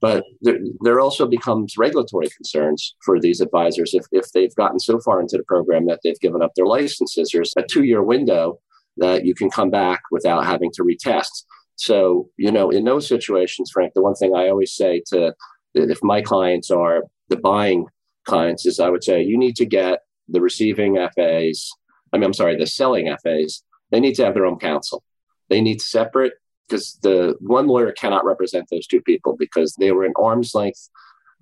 But 0.00 0.24
there, 0.42 0.58
there 0.82 1.00
also 1.00 1.26
becomes 1.26 1.76
regulatory 1.76 2.28
concerns 2.28 2.94
for 3.04 3.18
these 3.18 3.40
advisors 3.40 3.94
if, 3.94 4.06
if 4.12 4.30
they've 4.32 4.54
gotten 4.54 4.78
so 4.78 5.00
far 5.00 5.20
into 5.20 5.36
the 5.36 5.44
program 5.44 5.86
that 5.86 6.00
they've 6.04 6.20
given 6.20 6.42
up 6.42 6.52
their 6.54 6.66
licenses. 6.66 7.30
There's 7.32 7.54
a 7.56 7.62
two 7.62 7.84
year 7.84 8.02
window 8.02 8.60
that 8.98 9.24
you 9.24 9.34
can 9.34 9.50
come 9.50 9.70
back 9.70 10.02
without 10.10 10.44
having 10.44 10.70
to 10.74 10.84
retest. 10.84 11.44
So, 11.76 12.28
you 12.36 12.50
know, 12.50 12.70
in 12.70 12.84
those 12.84 13.08
situations, 13.08 13.70
Frank, 13.72 13.92
the 13.94 14.02
one 14.02 14.14
thing 14.14 14.34
I 14.34 14.48
always 14.48 14.74
say 14.74 15.02
to 15.08 15.34
if 15.74 15.98
my 16.02 16.22
clients 16.22 16.70
are 16.70 17.04
the 17.28 17.36
buying 17.36 17.86
clients 18.26 18.66
is 18.66 18.80
I 18.80 18.90
would 18.90 19.04
say 19.04 19.22
you 19.22 19.38
need 19.38 19.56
to 19.56 19.66
get 19.66 20.00
the 20.28 20.40
receiving 20.40 20.96
FAs, 21.16 21.70
I 22.12 22.16
mean, 22.16 22.24
I'm 22.24 22.34
sorry, 22.34 22.56
the 22.56 22.66
selling 22.66 23.14
FAs, 23.22 23.62
they 23.90 24.00
need 24.00 24.14
to 24.14 24.24
have 24.24 24.34
their 24.34 24.46
own 24.46 24.58
counsel. 24.58 25.02
They 25.48 25.60
need 25.60 25.80
separate 25.80 26.34
because 26.68 26.98
the 27.02 27.34
one 27.40 27.66
lawyer 27.66 27.92
cannot 27.92 28.24
represent 28.24 28.66
those 28.70 28.86
two 28.86 29.00
people 29.00 29.36
because 29.38 29.74
they 29.78 29.92
were 29.92 30.04
in 30.04 30.12
arm's 30.16 30.54
length 30.54 30.90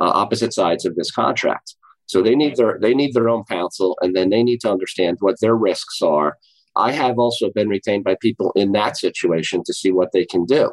uh, 0.01 0.05
opposite 0.05 0.53
sides 0.53 0.85
of 0.85 0.95
this 0.95 1.11
contract. 1.11 1.75
So 2.07 2.23
they 2.23 2.37
need 2.37 2.57
their 2.57 2.79
they 2.81 2.95
need 2.95 3.15
their 3.15 3.29
own 3.29 3.45
counsel, 3.45 3.99
and 4.01 4.15
then 4.15 4.31
they 4.31 4.43
need 4.43 4.61
to 4.61 4.71
understand 4.71 5.17
what 5.21 5.41
their 5.41 5.57
risks 5.57 6.01
are. 6.03 6.37
I 6.77 6.93
have 6.93 7.19
also 7.19 7.51
been 7.51 7.69
retained 7.69 8.05
by 8.05 8.17
people 8.21 8.53
in 8.55 8.73
that 8.73 8.97
situation 8.97 9.63
to 9.65 9.75
see 9.75 9.91
what 9.91 10.13
they 10.13 10.25
can 10.25 10.45
do. 10.45 10.71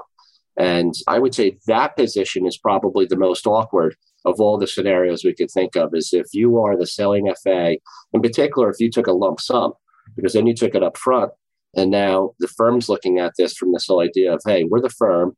And 0.58 0.94
I 1.08 1.18
would 1.18 1.34
say 1.34 1.58
that 1.66 1.96
position 1.96 2.46
is 2.46 2.58
probably 2.58 3.06
the 3.06 3.18
most 3.18 3.48
awkward 3.48 3.96
of 4.26 4.40
all 4.40 4.58
the 4.58 4.68
scenarios 4.68 5.24
we 5.24 5.34
could 5.34 5.50
think 5.50 5.76
of 5.76 5.94
is 5.94 6.14
if 6.14 6.28
you 6.34 6.60
are 6.60 6.78
the 6.78 6.86
selling 6.86 7.34
FA, 7.44 7.78
in 8.14 8.22
particular, 8.22 8.70
if 8.70 8.80
you 8.80 8.92
took 8.92 9.08
a 9.08 9.12
lump 9.12 9.40
sum, 9.40 9.74
because 10.16 10.34
then 10.34 10.48
you 10.48 10.54
took 10.54 10.76
it 10.76 10.84
up 10.84 10.98
front. 10.98 11.32
And 11.76 11.90
now 11.90 12.34
the 12.40 12.48
firm's 12.48 12.90
looking 12.90 13.20
at 13.20 13.34
this 13.38 13.56
from 13.56 13.74
this 13.74 13.88
whole 13.88 14.02
idea 14.02 14.34
of, 14.34 14.42
hey, 14.46 14.64
we're 14.64 14.82
the 14.82 14.90
firm. 14.90 15.36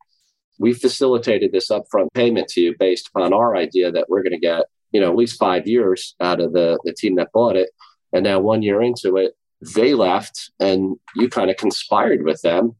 We 0.60 0.74
facilitated 0.74 1.52
this 1.52 1.70
upfront 1.70 2.08
payment 2.14 2.48
to 2.50 2.62
you 2.62 2.76
based 2.78 3.10
upon 3.10 3.34
our 3.34 3.56
idea 3.56 3.92
that 3.92 4.10
we're 4.10 4.24
going 4.24 4.34
to 4.34 4.40
get, 4.40 4.66
you 4.92 5.00
know, 5.00 5.10
at 5.10 5.18
least 5.18 5.40
five 5.40 5.68
years 5.68 6.16
out 6.20 6.42
of 6.42 6.54
the, 6.54 6.80
the 6.84 6.94
team 6.94 7.16
that 7.16 7.32
bought 7.34 7.56
it. 7.56 7.70
And 8.14 8.24
now 8.24 8.40
one 8.40 8.62
year 8.62 8.82
into 8.82 9.18
it, 9.18 9.34
they 9.76 9.94
left 9.94 10.52
and 10.60 10.98
you 11.16 11.30
kind 11.30 11.50
of 11.50 11.58
conspired 11.58 12.24
with 12.24 12.42
them 12.42 12.76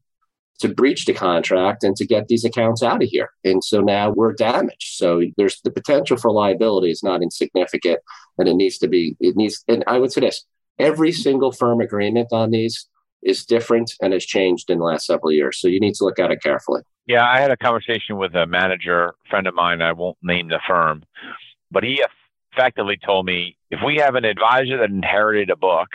to 0.60 0.68
breach 0.68 1.04
the 1.04 1.12
contract 1.12 1.84
and 1.84 1.96
to 1.96 2.06
get 2.06 2.28
these 2.28 2.44
accounts 2.44 2.82
out 2.82 3.02
of 3.02 3.08
here. 3.08 3.30
And 3.44 3.62
so 3.62 3.80
now 3.80 4.10
we're 4.10 4.32
damaged. 4.32 4.96
So 4.96 5.22
there's 5.36 5.60
the 5.62 5.70
potential 5.70 6.16
for 6.16 6.30
liability 6.30 6.90
is 6.90 7.02
not 7.02 7.22
insignificant 7.22 8.00
and 8.38 8.48
it 8.48 8.54
needs 8.54 8.78
to 8.78 8.88
be, 8.88 9.16
it 9.20 9.36
needs, 9.36 9.62
and 9.68 9.84
I 9.86 9.98
would 9.98 10.12
say 10.12 10.22
this 10.22 10.44
every 10.78 11.12
single 11.12 11.52
firm 11.52 11.80
agreement 11.80 12.28
on 12.32 12.50
these 12.50 12.88
is 13.22 13.44
different 13.44 13.92
and 14.00 14.12
has 14.12 14.24
changed 14.24 14.70
in 14.70 14.78
the 14.78 14.84
last 14.84 15.06
several 15.06 15.32
years. 15.32 15.60
So 15.60 15.68
you 15.68 15.80
need 15.80 15.94
to 15.94 16.04
look 16.04 16.18
at 16.18 16.30
it 16.30 16.42
carefully. 16.42 16.82
Yeah, 17.06 17.28
I 17.28 17.40
had 17.40 17.50
a 17.50 17.56
conversation 17.56 18.16
with 18.16 18.34
a 18.34 18.46
manager 18.46 19.14
friend 19.30 19.46
of 19.46 19.54
mine. 19.54 19.80
I 19.80 19.92
won't 19.92 20.18
name 20.22 20.48
the 20.48 20.60
firm, 20.66 21.04
but 21.70 21.84
he 21.84 22.02
effectively 22.52 22.98
told 23.04 23.26
me 23.26 23.56
if 23.70 23.80
we 23.84 23.96
have 23.96 24.14
an 24.14 24.24
advisor 24.24 24.78
that 24.78 24.90
inherited 24.90 25.50
a 25.50 25.56
book, 25.56 25.88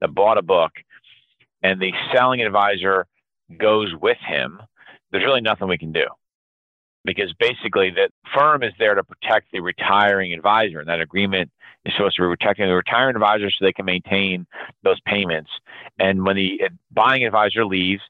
that 0.00 0.14
bought 0.14 0.38
a 0.38 0.42
book, 0.42 0.72
and 1.62 1.80
the 1.80 1.92
selling 2.12 2.40
advisor 2.40 3.06
goes 3.58 3.92
with 4.00 4.18
him, 4.18 4.60
there's 5.10 5.24
really 5.24 5.40
nothing 5.40 5.68
we 5.68 5.78
can 5.78 5.92
do. 5.92 6.06
Because 7.06 7.32
basically, 7.38 7.90
the 7.90 8.10
firm 8.34 8.62
is 8.62 8.72
there 8.78 8.94
to 8.94 9.04
protect 9.04 9.52
the 9.52 9.60
retiring 9.60 10.34
advisor, 10.34 10.80
and 10.80 10.88
that 10.88 11.00
agreement 11.00 11.50
is 11.86 11.94
supposed 11.96 12.16
to 12.16 12.22
be 12.22 12.36
protecting 12.36 12.66
the 12.66 12.74
retiring 12.74 13.14
advisor 13.14 13.50
so 13.50 13.64
they 13.64 13.72
can 13.72 13.86
maintain 13.86 14.46
those 14.82 15.00
payments. 15.06 15.50
And 15.98 16.26
when 16.26 16.36
the 16.36 16.60
buying 16.90 17.24
advisor 17.24 17.64
leaves, 17.64 18.02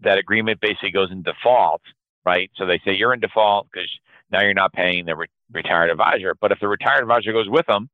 that 0.00 0.18
agreement 0.18 0.60
basically 0.60 0.90
goes 0.90 1.10
in 1.10 1.22
default, 1.22 1.82
right? 2.24 2.50
So 2.56 2.66
they 2.66 2.80
say 2.84 2.94
you're 2.94 3.14
in 3.14 3.20
default 3.20 3.68
because 3.70 3.90
now 4.30 4.42
you're 4.42 4.54
not 4.54 4.72
paying 4.72 5.04
the 5.04 5.16
re- 5.16 5.26
retired 5.52 5.90
advisor. 5.90 6.34
But 6.40 6.52
if 6.52 6.60
the 6.60 6.68
retired 6.68 7.02
advisor 7.02 7.32
goes 7.32 7.48
with 7.48 7.66
them, 7.66 7.88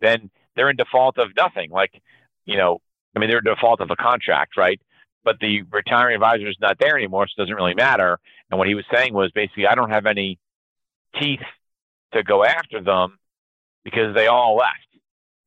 then 0.00 0.30
they're 0.54 0.70
in 0.70 0.76
default 0.76 1.18
of 1.18 1.28
nothing. 1.36 1.70
Like, 1.70 2.02
you 2.44 2.56
know, 2.56 2.80
I 3.14 3.18
mean, 3.18 3.30
they're 3.30 3.38
in 3.38 3.44
default 3.44 3.80
of 3.80 3.90
a 3.90 3.96
contract, 3.96 4.56
right? 4.56 4.80
But 5.26 5.40
the 5.40 5.62
retiring 5.72 6.14
advisor 6.14 6.48
is 6.48 6.56
not 6.60 6.78
there 6.78 6.96
anymore, 6.96 7.26
so 7.26 7.32
it 7.36 7.42
doesn't 7.42 7.56
really 7.56 7.74
matter. 7.74 8.18
And 8.48 8.58
what 8.58 8.68
he 8.68 8.76
was 8.76 8.84
saying 8.94 9.12
was 9.12 9.32
basically, 9.32 9.66
I 9.66 9.74
don't 9.74 9.90
have 9.90 10.06
any 10.06 10.38
teeth 11.20 11.40
to 12.12 12.22
go 12.22 12.44
after 12.44 12.80
them 12.80 13.18
because 13.84 14.14
they 14.14 14.28
all 14.28 14.56
left. 14.56 14.86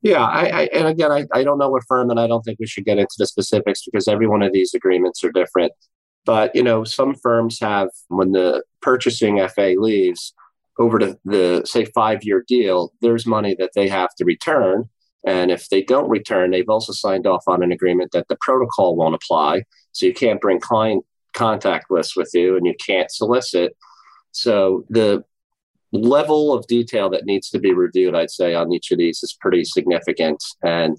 Yeah, 0.02 0.22
I, 0.22 0.44
I 0.44 0.70
and 0.74 0.88
again, 0.88 1.12
I, 1.12 1.26
I 1.34 1.44
don't 1.44 1.58
know 1.58 1.70
what 1.70 1.84
firm, 1.88 2.10
and 2.10 2.20
I 2.20 2.28
don't 2.28 2.42
think 2.44 2.60
we 2.60 2.68
should 2.68 2.86
get 2.86 2.98
into 2.98 3.16
the 3.18 3.26
specifics 3.26 3.84
because 3.86 4.08
every 4.08 4.28
one 4.28 4.44
of 4.44 4.52
these 4.52 4.74
agreements 4.74 5.24
are 5.24 5.32
different. 5.32 5.72
But 6.26 6.54
you 6.54 6.64
know, 6.64 6.84
some 6.84 7.16
firms 7.16 7.60
have 7.62 7.90
when 8.10 8.34
the 8.34 8.64
purchasing 8.82 9.46
FA 9.48 9.76
leaves 9.78 10.34
over 10.78 11.00
to 11.00 11.18
the 11.24 11.64
say 11.66 11.86
five 11.86 12.24
year 12.24 12.44
deal, 12.48 12.94
there's 13.02 13.26
money 13.26 13.56
that 13.60 13.72
they 13.76 13.88
have 13.88 14.14
to 14.16 14.26
return 14.26 14.90
and 15.26 15.52
if 15.52 15.70
they 15.70 15.82
don't 15.82 16.10
return, 16.10 16.52
they've 16.52 16.70
also 16.70 16.94
signed 16.94 17.28
off 17.28 17.44
on 17.48 17.64
an 17.64 17.72
agreement 17.72 18.12
that 18.14 18.28
the 18.30 18.38
protocol 18.42 18.96
won't 18.96 19.16
apply. 19.16 19.64
So 19.92 20.06
you 20.06 20.14
can't 20.14 20.42
bring 20.42 20.60
client 20.60 21.06
contact 21.34 21.92
lists 21.92 22.16
with 22.16 22.30
you 22.34 22.56
and 22.56 22.66
you 22.66 22.74
can't 22.86 23.12
solicit. 23.12 23.76
So 24.32 24.86
the 24.90 25.24
level 25.92 26.54
of 26.54 26.68
detail 26.68 27.10
that 27.10 27.26
needs 27.26 27.50
to 27.50 27.60
be 27.60 27.74
reviewed, 27.74 28.16
I'd 28.16 28.30
say, 28.30 28.54
on 28.54 28.72
each 28.72 28.92
of 28.92 28.98
these 28.98 29.24
is 29.24 29.38
pretty 29.40 29.64
significant. 29.64 30.44
And 30.62 30.98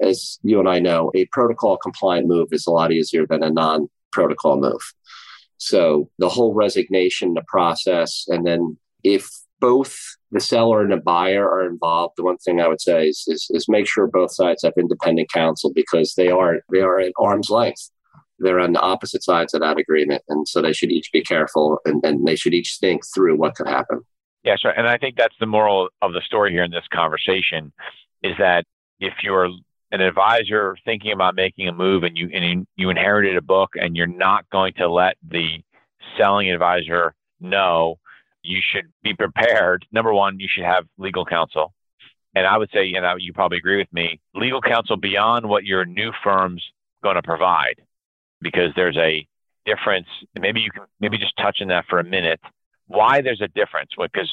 as 0.00 0.38
you 0.42 0.60
and 0.60 0.68
I 0.68 0.78
know, 0.78 1.10
a 1.14 1.26
protocol 1.26 1.76
compliant 1.76 2.28
move 2.28 2.48
is 2.52 2.66
a 2.66 2.70
lot 2.70 2.92
easier 2.92 3.26
than 3.26 3.42
a 3.42 3.50
non 3.50 3.88
protocol 4.12 4.60
move. 4.60 4.92
So 5.58 6.10
the 6.18 6.28
whole 6.28 6.54
resignation, 6.54 7.34
the 7.34 7.44
process, 7.48 8.26
and 8.28 8.46
then 8.46 8.76
if 9.02 9.28
both 9.60 9.96
the 10.30 10.40
seller 10.40 10.82
and 10.82 10.92
the 10.92 10.96
buyer 10.96 11.48
are 11.48 11.66
involved, 11.66 12.14
the 12.16 12.24
one 12.24 12.36
thing 12.38 12.60
I 12.60 12.68
would 12.68 12.80
say 12.80 13.06
is, 13.06 13.24
is, 13.26 13.46
is 13.50 13.68
make 13.68 13.88
sure 13.88 14.06
both 14.06 14.34
sides 14.34 14.62
have 14.62 14.74
independent 14.78 15.30
counsel 15.32 15.72
because 15.74 16.14
they 16.14 16.28
are 16.28 16.56
they 16.70 16.80
are 16.80 16.98
at 16.98 17.12
arm's 17.18 17.50
length. 17.50 17.90
They're 18.38 18.60
on 18.60 18.72
the 18.72 18.80
opposite 18.80 19.24
sides 19.24 19.54
of 19.54 19.60
that 19.62 19.78
agreement, 19.78 20.22
and 20.28 20.46
so 20.46 20.60
they 20.60 20.74
should 20.74 20.92
each 20.92 21.10
be 21.10 21.22
careful 21.22 21.78
and, 21.86 22.04
and 22.04 22.26
they 22.26 22.36
should 22.36 22.52
each 22.52 22.76
think 22.80 23.02
through 23.14 23.36
what 23.36 23.54
could 23.54 23.68
happen. 23.68 24.00
Yeah, 24.44 24.56
sure. 24.56 24.72
And 24.72 24.86
I 24.86 24.98
think 24.98 25.16
that's 25.16 25.34
the 25.40 25.46
moral 25.46 25.88
of 26.02 26.12
the 26.12 26.20
story 26.20 26.52
here 26.52 26.62
in 26.62 26.70
this 26.70 26.84
conversation 26.92 27.72
is 28.22 28.34
that 28.38 28.64
if 29.00 29.14
you're 29.22 29.48
an 29.90 30.00
advisor 30.00 30.76
thinking 30.84 31.12
about 31.12 31.34
making 31.34 31.68
a 31.68 31.72
move 31.72 32.02
and 32.02 32.16
you 32.16 32.28
and 32.32 32.66
you 32.76 32.90
inherited 32.90 33.36
a 33.36 33.42
book 33.42 33.70
and 33.74 33.96
you're 33.96 34.06
not 34.06 34.48
going 34.50 34.74
to 34.74 34.88
let 34.88 35.16
the 35.28 35.62
selling 36.18 36.50
advisor 36.50 37.14
know 37.40 37.98
you 38.46 38.60
should 38.62 38.86
be 39.02 39.14
prepared. 39.14 39.84
Number 39.92 40.12
one, 40.12 40.38
you 40.40 40.48
should 40.48 40.64
have 40.64 40.84
legal 40.98 41.24
counsel. 41.24 41.74
And 42.34 42.46
I 42.46 42.58
would 42.58 42.70
say, 42.72 42.84
you 42.84 43.00
know, 43.00 43.16
you 43.16 43.32
probably 43.32 43.58
agree 43.58 43.78
with 43.78 43.92
me, 43.92 44.20
legal 44.34 44.60
counsel 44.60 44.96
beyond 44.96 45.48
what 45.48 45.64
your 45.64 45.84
new 45.84 46.12
firm's 46.22 46.62
going 47.02 47.16
to 47.16 47.22
provide, 47.22 47.82
because 48.40 48.72
there's 48.76 48.96
a 48.96 49.26
difference. 49.64 50.06
Maybe 50.38 50.60
you 50.60 50.70
can 50.70 50.84
maybe 51.00 51.18
just 51.18 51.36
touch 51.38 51.58
on 51.62 51.68
that 51.68 51.86
for 51.88 51.98
a 51.98 52.04
minute. 52.04 52.40
Why 52.88 53.20
there's 53.22 53.40
a 53.40 53.48
difference? 53.48 53.90
Because 53.98 54.30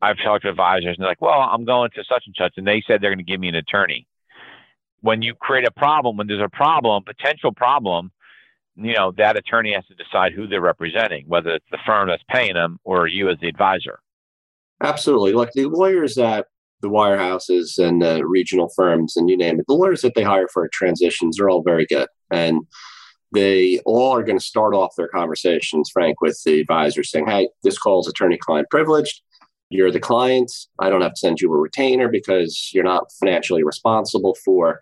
I've 0.00 0.18
talked 0.18 0.44
to 0.44 0.50
advisors 0.50 0.96
and 0.96 0.98
they're 0.98 1.08
like, 1.08 1.20
well, 1.20 1.40
I'm 1.40 1.64
going 1.64 1.90
to 1.94 2.04
such 2.04 2.24
and 2.26 2.34
such, 2.38 2.54
and 2.56 2.66
they 2.66 2.82
said 2.86 3.00
they're 3.00 3.10
going 3.10 3.18
to 3.18 3.24
give 3.24 3.40
me 3.40 3.48
an 3.48 3.54
attorney. 3.54 4.06
When 5.00 5.20
you 5.20 5.34
create 5.34 5.66
a 5.66 5.72
problem, 5.72 6.16
when 6.16 6.28
there's 6.28 6.40
a 6.40 6.48
problem, 6.48 7.02
potential 7.02 7.52
problem, 7.52 8.12
you 8.76 8.94
know, 8.94 9.12
that 9.18 9.36
attorney 9.36 9.72
has 9.74 9.86
to 9.86 9.94
decide 9.94 10.32
who 10.32 10.46
they're 10.46 10.60
representing, 10.60 11.24
whether 11.26 11.50
it's 11.50 11.66
the 11.70 11.78
firm 11.84 12.08
that's 12.08 12.22
paying 12.28 12.54
them 12.54 12.78
or 12.84 13.06
you 13.06 13.28
as 13.28 13.38
the 13.40 13.48
advisor. 13.48 13.98
Absolutely. 14.82 15.32
Look, 15.32 15.50
the 15.54 15.66
lawyers 15.66 16.18
at 16.18 16.46
the 16.80 16.90
wirehouses 16.90 17.78
and 17.78 18.02
the 18.02 18.26
regional 18.26 18.68
firms 18.74 19.16
and 19.16 19.30
you 19.30 19.36
name 19.36 19.60
it, 19.60 19.66
the 19.68 19.74
lawyers 19.74 20.02
that 20.02 20.14
they 20.14 20.22
hire 20.22 20.48
for 20.52 20.68
transitions 20.72 21.38
are 21.38 21.48
all 21.48 21.62
very 21.62 21.86
good. 21.86 22.08
And 22.30 22.62
they 23.32 23.78
all 23.86 24.14
are 24.14 24.24
going 24.24 24.38
to 24.38 24.44
start 24.44 24.74
off 24.74 24.94
their 24.96 25.08
conversations, 25.08 25.90
Frank, 25.92 26.20
with 26.20 26.38
the 26.44 26.60
advisor 26.60 27.02
saying, 27.02 27.26
Hey, 27.26 27.48
this 27.62 27.78
call 27.78 28.00
is 28.00 28.08
attorney 28.08 28.36
client 28.36 28.68
privileged. 28.70 29.22
You're 29.70 29.90
the 29.90 30.00
client. 30.00 30.52
I 30.80 30.90
don't 30.90 31.00
have 31.00 31.14
to 31.14 31.18
send 31.18 31.40
you 31.40 31.52
a 31.52 31.56
retainer 31.56 32.08
because 32.08 32.70
you're 32.74 32.84
not 32.84 33.10
financially 33.18 33.64
responsible 33.64 34.36
for 34.44 34.80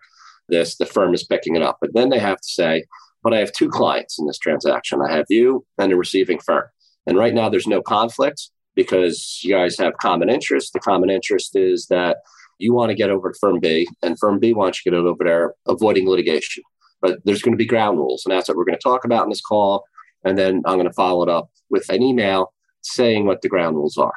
this. 0.49 0.75
The 0.75 0.85
firm 0.85 1.13
is 1.13 1.23
picking 1.23 1.55
it 1.55 1.61
up. 1.61 1.77
But 1.79 1.93
then 1.93 2.09
they 2.09 2.19
have 2.19 2.41
to 2.41 2.47
say, 2.47 2.83
but 3.23 3.33
I 3.33 3.39
have 3.39 3.51
two 3.51 3.69
clients 3.69 4.19
in 4.19 4.25
this 4.25 4.37
transaction. 4.37 5.01
I 5.01 5.11
have 5.11 5.25
you 5.29 5.65
and 5.77 5.91
a 5.91 5.97
receiving 5.97 6.39
firm. 6.39 6.65
And 7.07 7.17
right 7.17 7.33
now 7.33 7.49
there's 7.49 7.67
no 7.67 7.81
conflict 7.81 8.49
because 8.75 9.39
you 9.43 9.53
guys 9.53 9.77
have 9.77 9.97
common 9.97 10.29
interest. 10.29 10.73
The 10.73 10.79
common 10.79 11.09
interest 11.09 11.55
is 11.55 11.87
that 11.87 12.17
you 12.57 12.73
want 12.73 12.89
to 12.89 12.95
get 12.95 13.09
over 13.09 13.31
to 13.31 13.39
firm 13.39 13.59
B 13.59 13.87
and 14.01 14.17
firm 14.19 14.39
B 14.39 14.53
wants 14.53 14.85
you 14.85 14.91
to 14.91 14.97
get 14.97 15.05
over 15.05 15.23
there 15.23 15.53
avoiding 15.67 16.07
litigation. 16.07 16.63
But 17.01 17.19
there's 17.25 17.41
going 17.41 17.53
to 17.53 17.57
be 17.57 17.65
ground 17.65 17.97
rules. 17.97 18.23
And 18.25 18.33
that's 18.33 18.47
what 18.47 18.57
we're 18.57 18.65
going 18.65 18.77
to 18.77 18.83
talk 18.83 19.05
about 19.05 19.23
in 19.23 19.29
this 19.29 19.41
call. 19.41 19.83
And 20.23 20.37
then 20.37 20.61
I'm 20.65 20.77
going 20.77 20.87
to 20.87 20.93
follow 20.93 21.23
it 21.23 21.29
up 21.29 21.49
with 21.69 21.89
an 21.89 22.03
email 22.03 22.53
saying 22.81 23.25
what 23.25 23.41
the 23.41 23.49
ground 23.49 23.75
rules 23.75 23.97
are. 23.97 24.13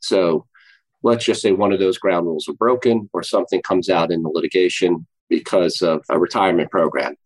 So 0.00 0.46
let's 1.02 1.24
just 1.24 1.42
say 1.42 1.52
one 1.52 1.72
of 1.72 1.78
those 1.78 1.98
ground 1.98 2.26
rules 2.26 2.48
are 2.48 2.54
broken 2.54 3.10
or 3.12 3.22
something 3.22 3.60
comes 3.62 3.90
out 3.90 4.10
in 4.10 4.22
the 4.22 4.30
litigation 4.30 5.06
because 5.28 5.82
of 5.82 6.02
a 6.08 6.18
retirement 6.18 6.70
program. 6.70 7.16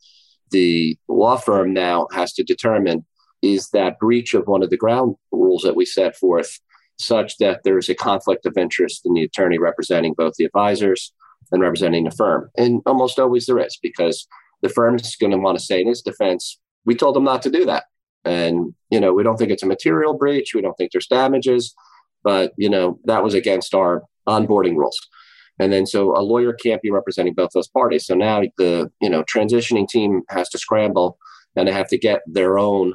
The 0.51 0.99
law 1.09 1.37
firm 1.37 1.73
now 1.73 2.09
has 2.13 2.33
to 2.35 2.45
determine 2.45 3.05
is 3.43 3.71
that 3.71 3.99
breach 3.99 4.35
of 4.35 4.47
one 4.47 4.63
of 4.63 4.71
the 4.71 4.77
ground 4.77 5.17
rules 5.31 5.63
that 5.63 5.77
we 5.77 5.85
set 5.85 6.17
forth 6.17 6.59
such 6.99 7.37
that 7.39 7.61
there's 7.65 7.89
a 7.89 7.95
conflict 7.95 8.47
of 8.47 8.57
interest 8.57 9.03
in 9.05 9.15
the 9.15 9.23
attorney 9.23 9.59
representing 9.59 10.15
both 10.17 10.35
the 10.39 10.45
advisors 10.45 11.13
and 11.53 11.61
representing 11.63 12.05
the 12.05 12.11
firm. 12.11 12.51
And 12.57 12.81
almost 12.87 13.19
always 13.19 13.47
there 13.47 13.59
is 13.59 13.79
because 13.83 14.27
the 14.63 14.69
firm 14.69 14.97
is 14.97 15.17
going 15.17 15.33
to 15.33 15.39
want 15.39 15.59
to 15.59 15.65
say 15.65 15.81
in 15.81 15.89
its 15.89 16.03
defense, 16.03 16.59
we 16.85 16.95
told 16.95 17.15
them 17.15 17.25
not 17.25 17.43
to 17.43 17.51
do 17.51 17.67
that. 17.67 17.85
And, 18.25 18.75
you 18.91 18.99
know, 18.99 19.13
we 19.13 19.23
don't 19.23 19.37
think 19.37 19.51
it's 19.51 19.63
a 19.63 19.67
material 19.67 20.15
breach. 20.15 20.53
We 20.55 20.63
don't 20.63 20.75
think 20.75 20.93
there's 20.93 21.07
damages, 21.07 21.75
but, 22.25 22.53
you 22.57 22.69
know, 22.69 22.99
that 23.05 23.23
was 23.23 23.35
against 23.35 23.75
our 23.75 24.03
onboarding 24.27 24.77
rules. 24.77 24.99
And 25.59 25.73
then 25.73 25.87
so 25.87 26.17
a 26.17 26.21
lawyer 26.21 26.53
can't 26.53 26.83
be 26.83 26.91
representing 26.91 27.35
both 27.35 27.51
those 27.55 27.69
parties. 27.69 28.07
So 28.07 28.15
now 28.15 28.43
the, 28.59 28.91
you 29.01 29.09
know, 29.09 29.25
transitioning 29.25 29.89
team 29.89 30.23
has 30.29 30.49
to 30.51 30.59
scramble 30.59 31.19
and 31.55 31.67
they 31.67 31.73
have 31.73 31.89
to 31.89 31.99
get 31.99 32.21
their 32.27 32.59
own 32.59 32.95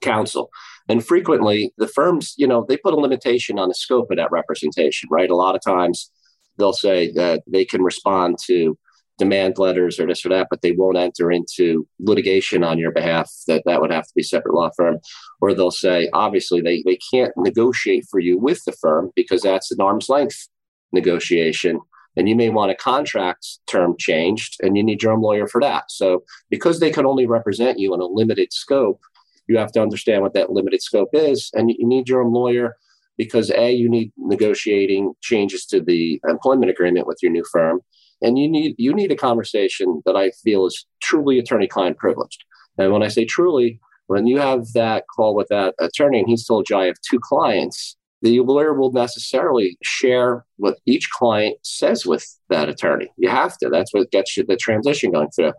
counsel. 0.00 0.50
And 0.88 1.04
frequently 1.04 1.72
the 1.78 1.88
firms, 1.88 2.34
you 2.36 2.46
know, 2.46 2.64
they 2.68 2.76
put 2.76 2.94
a 2.94 3.00
limitation 3.00 3.58
on 3.58 3.68
the 3.68 3.74
scope 3.74 4.10
of 4.10 4.16
that 4.16 4.30
representation, 4.30 5.08
right? 5.10 5.30
A 5.30 5.36
lot 5.36 5.54
of 5.54 5.62
times 5.62 6.10
they'll 6.58 6.72
say 6.72 7.12
that 7.12 7.42
they 7.46 7.64
can 7.64 7.82
respond 7.82 8.38
to 8.46 8.78
demand 9.18 9.58
letters 9.58 10.00
or 10.00 10.06
this 10.06 10.24
or 10.24 10.30
that, 10.30 10.46
but 10.48 10.62
they 10.62 10.72
won't 10.72 10.96
enter 10.96 11.30
into 11.30 11.86
litigation 12.00 12.64
on 12.64 12.78
your 12.78 12.90
behalf. 12.90 13.30
That 13.46 13.62
that 13.66 13.80
would 13.80 13.92
have 13.92 14.04
to 14.06 14.12
be 14.16 14.22
separate 14.22 14.54
law 14.54 14.70
firm. 14.76 14.98
Or 15.42 15.52
they'll 15.52 15.70
say, 15.70 16.08
obviously, 16.14 16.62
they, 16.62 16.82
they 16.86 16.98
can't 17.12 17.32
negotiate 17.36 18.06
for 18.10 18.18
you 18.18 18.38
with 18.38 18.64
the 18.64 18.72
firm 18.72 19.10
because 19.14 19.42
that's 19.42 19.70
an 19.70 19.80
arm's 19.80 20.08
length 20.08 20.48
negotiation. 20.92 21.80
And 22.16 22.28
you 22.28 22.34
may 22.34 22.50
want 22.50 22.72
a 22.72 22.74
contract 22.74 23.46
term 23.66 23.94
changed 23.98 24.56
and 24.62 24.76
you 24.76 24.82
need 24.82 25.02
your 25.02 25.12
own 25.12 25.20
lawyer 25.20 25.46
for 25.46 25.60
that. 25.60 25.90
So 25.90 26.24
because 26.50 26.80
they 26.80 26.90
can 26.90 27.06
only 27.06 27.26
represent 27.26 27.78
you 27.78 27.94
in 27.94 28.00
a 28.00 28.06
limited 28.06 28.52
scope, 28.52 29.00
you 29.46 29.58
have 29.58 29.72
to 29.72 29.82
understand 29.82 30.22
what 30.22 30.34
that 30.34 30.50
limited 30.50 30.82
scope 30.82 31.10
is. 31.12 31.50
And 31.54 31.70
you 31.70 31.86
need 31.86 32.08
your 32.08 32.22
own 32.22 32.32
lawyer 32.32 32.76
because 33.16 33.50
A, 33.50 33.72
you 33.72 33.88
need 33.88 34.12
negotiating 34.16 35.12
changes 35.20 35.66
to 35.66 35.80
the 35.80 36.20
employment 36.28 36.70
agreement 36.70 37.06
with 37.06 37.18
your 37.22 37.32
new 37.32 37.44
firm 37.50 37.80
and 38.22 38.38
you 38.38 38.48
need 38.48 38.74
you 38.78 38.94
need 38.94 39.12
a 39.12 39.16
conversation 39.16 40.02
that 40.04 40.16
I 40.16 40.30
feel 40.30 40.66
is 40.66 40.86
truly 41.02 41.38
attorney 41.38 41.66
client 41.66 41.98
privileged. 41.98 42.44
And 42.78 42.92
when 42.92 43.02
I 43.02 43.08
say 43.08 43.24
truly, 43.24 43.80
when 44.06 44.26
you 44.26 44.38
have 44.38 44.72
that 44.74 45.04
call 45.14 45.34
with 45.34 45.48
that 45.48 45.74
attorney 45.78 46.20
and 46.20 46.28
he's 46.28 46.46
told 46.46 46.68
you 46.68 46.76
I 46.76 46.86
have 46.86 46.96
two 47.08 47.20
clients, 47.20 47.96
the 48.22 48.40
lawyer 48.40 48.74
will 48.74 48.92
necessarily 48.92 49.78
share 49.82 50.44
what 50.56 50.78
each 50.86 51.10
client 51.10 51.56
says 51.62 52.04
with 52.04 52.26
that 52.48 52.68
attorney. 52.68 53.08
You 53.16 53.30
have 53.30 53.56
to. 53.58 53.68
That's 53.68 53.94
what 53.94 54.10
gets 54.10 54.36
you 54.36 54.44
the 54.44 54.56
transition 54.56 55.12
going 55.12 55.30
through. 55.30 55.52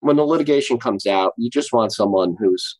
When 0.00 0.16
the 0.16 0.24
litigation 0.24 0.78
comes 0.78 1.06
out, 1.06 1.32
you 1.36 1.48
just 1.48 1.72
want 1.72 1.92
someone 1.92 2.36
who's 2.38 2.78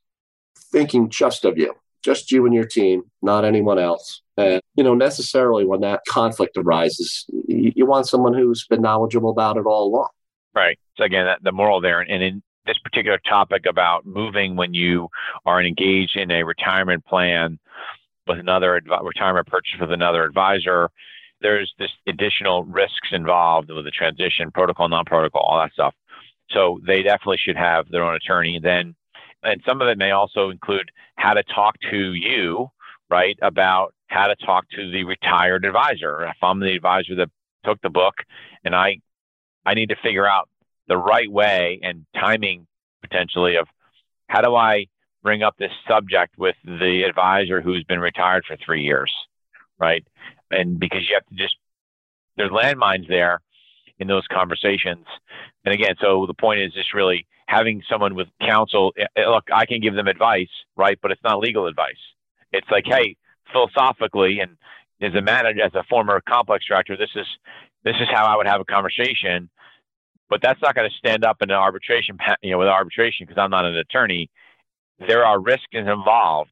thinking 0.71 1.09
just 1.09 1.45
of 1.45 1.57
you, 1.57 1.75
just 2.03 2.31
you 2.31 2.45
and 2.45 2.55
your 2.55 2.67
team, 2.67 3.05
not 3.23 3.45
anyone 3.45 3.79
else. 3.79 4.23
And, 4.37 4.61
you 4.75 4.85
know, 4.85 4.95
necessarily 4.95 5.65
when 5.65 5.81
that 5.81 6.01
conflict 6.09 6.57
arises, 6.57 7.27
you, 7.47 7.87
want 7.87 8.09
someone 8.09 8.35
who's 8.35 8.67
been 8.67 8.83
knowledgeable 8.83 9.31
about 9.31 9.57
it 9.57 9.67
all 9.67 9.87
along. 9.87 10.09
Right. 10.55 10.79
So 10.97 11.05
again, 11.05 11.27
the 11.43 11.53
moral 11.53 11.81
there, 11.81 12.01
and 12.01 12.23
in 12.23 12.43
this 12.67 12.79
particular 12.79 13.19
topic 13.29 13.67
about 13.67 14.07
moving 14.07 14.57
when 14.57 14.75
you 14.75 15.09
are 15.47 15.63
engaged 15.63 16.17
in 16.17 16.31
a 16.31 16.45
retirement 16.45 17.05
plan 17.07 17.59
with 18.27 18.39
another 18.39 18.81
retirement 19.03 19.47
purchase 19.47 19.81
with 19.81 19.93
another 19.93 20.25
advisor, 20.25 20.91
there's 21.41 21.73
this 21.79 21.91
additional 22.07 22.65
risks 22.65 23.09
involved 23.13 23.71
with 23.71 23.85
the 23.85 23.91
transition, 23.91 24.51
protocol, 24.51 24.89
non-protocol, 24.89 25.43
all 25.43 25.59
that 25.59 25.73
stuff. 25.73 25.95
So 26.51 26.81
they 26.87 27.03
definitely 27.03 27.39
should 27.39 27.57
have 27.57 27.89
their 27.89 28.05
own 28.05 28.15
attorney. 28.15 28.61
Then, 28.63 28.95
and 29.43 29.61
some 29.67 29.81
of 29.83 29.89
it 29.89 29.99
may 29.99 30.13
also 30.13 30.51
include 30.51 30.91
how 31.17 31.35
to 31.35 31.43
talk 31.43 31.77
to 31.91 32.13
you, 32.13 32.69
right, 33.11 33.39
about 33.43 33.95
how 34.07 34.29
to 34.29 34.37
talk 34.37 34.69
to 34.71 34.91
the 34.91 35.05
retired 35.05 35.65
advisor. 35.65 36.25
If 36.25 36.37
I'm 36.43 36.61
the 36.61 36.75
advisor 36.75 37.17
that 37.17 37.31
took 37.65 37.81
the 37.81 37.91
book 37.91 38.15
and 38.65 38.75
I 38.75 38.99
I 39.65 39.75
need 39.75 39.91
to 39.91 39.97
figure 40.03 40.27
out 40.27 40.49
the 40.89 40.97
right 40.97 41.31
way 41.31 41.79
and 41.83 42.05
timing 42.15 42.67
potentially 43.01 43.57
of 43.57 43.69
how 44.29 44.41
do 44.41 44.55
I 44.55 44.87
bring 45.23 45.43
up 45.43 45.57
this 45.59 45.73
subject 45.89 46.37
with 46.39 46.57
the 46.65 47.05
advisor 47.09 47.61
who's 47.61 47.85
been 47.85 48.01
retired 48.01 48.45
for 48.47 48.57
three 48.57 48.83
years, 48.83 49.13
right? 49.79 50.05
And 50.51 50.79
because 50.79 51.01
you 51.09 51.15
have 51.15 51.27
to 51.27 51.35
just 51.35 51.57
there's 52.37 52.51
landmines 52.51 53.09
there 53.09 53.41
in 53.99 54.09
those 54.09 54.27
conversations. 54.33 55.07
And 55.65 55.75
again, 55.75 55.95
so 56.01 56.27
the 56.27 56.35
point 56.35 56.61
is 56.61 56.73
just 56.73 56.95
really 56.95 57.27
having 57.47 57.83
someone 57.91 58.15
with 58.15 58.29
counsel. 58.41 58.93
Eh, 58.99 59.05
eh, 59.17 59.29
look, 59.29 59.45
I 59.53 59.67
can 59.67 59.81
give 59.81 59.95
them 59.95 60.09
advice, 60.09 60.49
right? 60.77 60.99
But 61.01 61.13
it's 61.13 61.23
not 61.23 61.39
legal 61.39 61.67
advice. 61.67 62.01
It's 62.53 62.69
like, 62.71 62.85
hey, 62.87 63.17
philosophically 63.53 64.41
and 64.41 64.57
as 65.01 65.15
a 65.15 65.21
manager, 65.21 65.63
as 65.63 65.75
a 65.75 65.83
former 65.85 66.21
complex 66.27 66.65
director, 66.67 66.97
this 66.97 67.11
is 67.15 67.27
this 67.85 67.97
is 68.01 68.09
how 68.13 68.25
I 68.25 68.37
would 68.37 68.47
have 68.47 68.61
a 68.61 68.65
conversation. 68.65 69.51
But 70.31 70.41
that's 70.43 70.63
not 70.63 70.75
going 70.75 70.89
to 70.89 70.97
stand 70.97 71.25
up 71.25 71.43
in 71.43 71.51
an 71.51 71.57
arbitration, 71.57 72.17
you 72.43 72.53
know, 72.53 72.59
with 72.59 72.69
arbitration 72.69 73.27
because 73.27 73.41
I'm 73.41 73.51
not 73.51 73.67
an 73.67 73.77
attorney. 73.77 74.31
There 75.07 75.25
are 75.25 75.41
risks 75.41 75.67
involved 75.73 76.51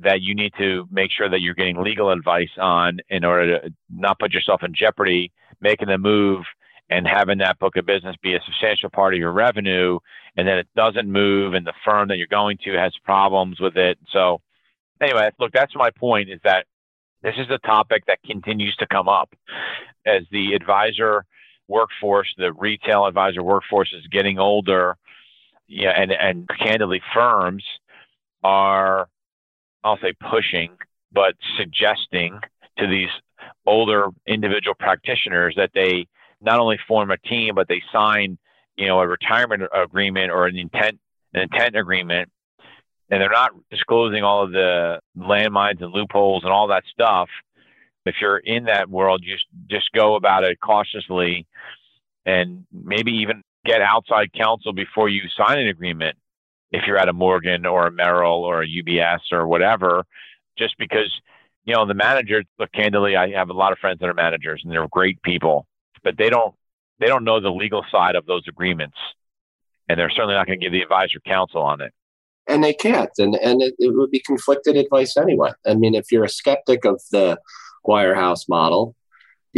that 0.00 0.20
you 0.22 0.34
need 0.34 0.52
to 0.58 0.86
make 0.90 1.10
sure 1.10 1.28
that 1.28 1.40
you're 1.40 1.54
getting 1.54 1.82
legal 1.82 2.10
advice 2.10 2.50
on 2.58 2.98
in 3.08 3.24
order 3.24 3.60
to 3.60 3.74
not 3.90 4.18
put 4.18 4.32
yourself 4.32 4.62
in 4.62 4.72
jeopardy, 4.74 5.32
making 5.60 5.88
the 5.88 5.98
move 5.98 6.44
and 6.90 7.06
having 7.06 7.38
that 7.38 7.58
book 7.58 7.76
of 7.76 7.84
business 7.84 8.16
be 8.22 8.34
a 8.34 8.40
substantial 8.44 8.90
part 8.90 9.12
of 9.14 9.20
your 9.20 9.32
revenue 9.32 9.98
and 10.36 10.46
then 10.46 10.58
it 10.58 10.68
doesn't 10.76 11.10
move 11.10 11.54
and 11.54 11.66
the 11.66 11.72
firm 11.84 12.08
that 12.08 12.16
you're 12.16 12.26
going 12.28 12.56
to 12.64 12.72
has 12.78 12.92
problems 13.04 13.60
with 13.60 13.76
it. 13.76 13.98
So 14.12 14.40
anyway, 15.00 15.30
look, 15.38 15.52
that's 15.52 15.74
my 15.74 15.90
point 15.90 16.30
is 16.30 16.40
that 16.44 16.66
this 17.22 17.34
is 17.36 17.50
a 17.50 17.58
topic 17.58 18.04
that 18.06 18.22
continues 18.24 18.74
to 18.76 18.86
come 18.86 19.08
up 19.08 19.34
as 20.06 20.22
the 20.30 20.54
advisor 20.54 21.24
workforce, 21.66 22.32
the 22.38 22.52
retail 22.52 23.04
advisor 23.06 23.42
workforce 23.42 23.92
is 23.92 24.06
getting 24.06 24.38
older. 24.38 24.96
Yeah, 25.68 25.90
and, 25.90 26.12
and 26.12 26.48
candidly, 26.58 27.02
firms 27.14 27.64
are, 28.42 29.08
I'll 29.84 29.98
say 29.98 30.14
pushing, 30.30 30.76
but 31.12 31.34
suggesting 31.58 32.40
to 32.78 32.86
these 32.86 33.10
older 33.66 34.08
individual 34.26 34.74
practitioners 34.74 35.54
that 35.56 35.70
they 35.74 36.06
not 36.40 36.58
only 36.58 36.78
form 36.88 37.10
a 37.10 37.18
team, 37.18 37.54
but 37.54 37.68
they 37.68 37.82
sign, 37.92 38.38
you 38.76 38.86
know, 38.86 39.00
a 39.00 39.06
retirement 39.06 39.62
agreement 39.74 40.30
or 40.30 40.46
an 40.46 40.56
intent 40.56 40.98
an 41.34 41.42
intent 41.42 41.76
agreement 41.76 42.30
and 43.10 43.20
they're 43.20 43.30
not 43.30 43.52
disclosing 43.70 44.22
all 44.22 44.44
of 44.44 44.52
the 44.52 45.00
landmines 45.16 45.82
and 45.82 45.92
loopholes 45.92 46.44
and 46.44 46.52
all 46.52 46.68
that 46.68 46.84
stuff. 46.92 47.28
If 48.04 48.16
you're 48.20 48.38
in 48.38 48.64
that 48.64 48.88
world, 48.88 49.22
just 49.22 49.44
just 49.68 49.90
go 49.92 50.14
about 50.14 50.44
it 50.44 50.58
cautiously, 50.60 51.46
and 52.24 52.66
maybe 52.72 53.12
even 53.12 53.42
get 53.68 53.82
outside 53.82 54.32
counsel 54.32 54.72
before 54.72 55.08
you 55.08 55.22
sign 55.36 55.58
an 55.58 55.68
agreement. 55.68 56.16
If 56.70 56.86
you're 56.86 56.98
at 56.98 57.08
a 57.08 57.12
Morgan 57.12 57.66
or 57.66 57.86
a 57.86 57.90
Merrill 57.90 58.44
or 58.44 58.62
a 58.62 58.66
UBS 58.66 59.32
or 59.32 59.46
whatever, 59.46 60.04
just 60.58 60.76
because 60.78 61.10
you 61.64 61.74
know 61.74 61.86
the 61.86 61.94
manager. 61.94 62.42
Look, 62.58 62.72
candidly, 62.72 63.16
I 63.16 63.30
have 63.30 63.50
a 63.50 63.54
lot 63.54 63.72
of 63.72 63.78
friends 63.78 64.00
that 64.00 64.08
are 64.08 64.14
managers, 64.14 64.62
and 64.62 64.72
they're 64.72 64.86
great 64.88 65.22
people, 65.22 65.66
but 66.02 66.16
they 66.18 66.30
don't 66.30 66.54
they 66.98 67.06
don't 67.06 67.24
know 67.24 67.40
the 67.40 67.50
legal 67.50 67.84
side 67.90 68.16
of 68.16 68.26
those 68.26 68.42
agreements, 68.48 68.96
and 69.88 69.98
they're 69.98 70.10
certainly 70.10 70.34
not 70.34 70.46
going 70.46 70.58
to 70.58 70.64
give 70.64 70.72
the 70.72 70.82
advisor 70.82 71.20
counsel 71.20 71.62
on 71.62 71.80
it 71.80 71.92
and 72.48 72.64
they 72.64 72.72
can't 72.72 73.10
and 73.18 73.36
and 73.36 73.62
it, 73.62 73.74
it, 73.78 73.94
would 73.94 74.10
be 74.10 74.20
conflicted 74.20 74.76
advice 74.76 75.16
anyway 75.16 75.50
i 75.66 75.74
mean 75.74 75.94
if 75.94 76.10
you're 76.10 76.24
a 76.24 76.28
skeptic 76.28 76.84
of 76.84 77.00
the 77.12 77.38
wirehouse 77.86 78.48
model 78.48 78.96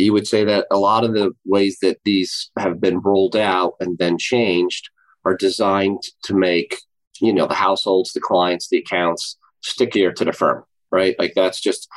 you 0.00 0.12
would 0.12 0.26
say 0.26 0.44
that 0.44 0.66
a 0.70 0.78
lot 0.78 1.04
of 1.04 1.14
the 1.14 1.32
ways 1.44 1.78
that 1.82 1.98
these 2.04 2.50
have 2.58 2.80
been 2.80 3.00
rolled 3.00 3.36
out 3.36 3.74
and 3.80 3.98
then 3.98 4.18
changed 4.18 4.90
are 5.24 5.36
designed 5.36 6.02
to 6.24 6.34
make 6.34 6.78
you 7.20 7.32
know 7.32 7.46
the 7.46 7.54
households 7.54 8.12
the 8.12 8.20
clients 8.20 8.68
the 8.68 8.78
accounts 8.78 9.36
stickier 9.62 10.12
to 10.12 10.24
the 10.24 10.32
firm 10.32 10.64
right? 10.92 11.14
Like 11.20 11.34
that's 11.36 11.60
just 11.60 11.88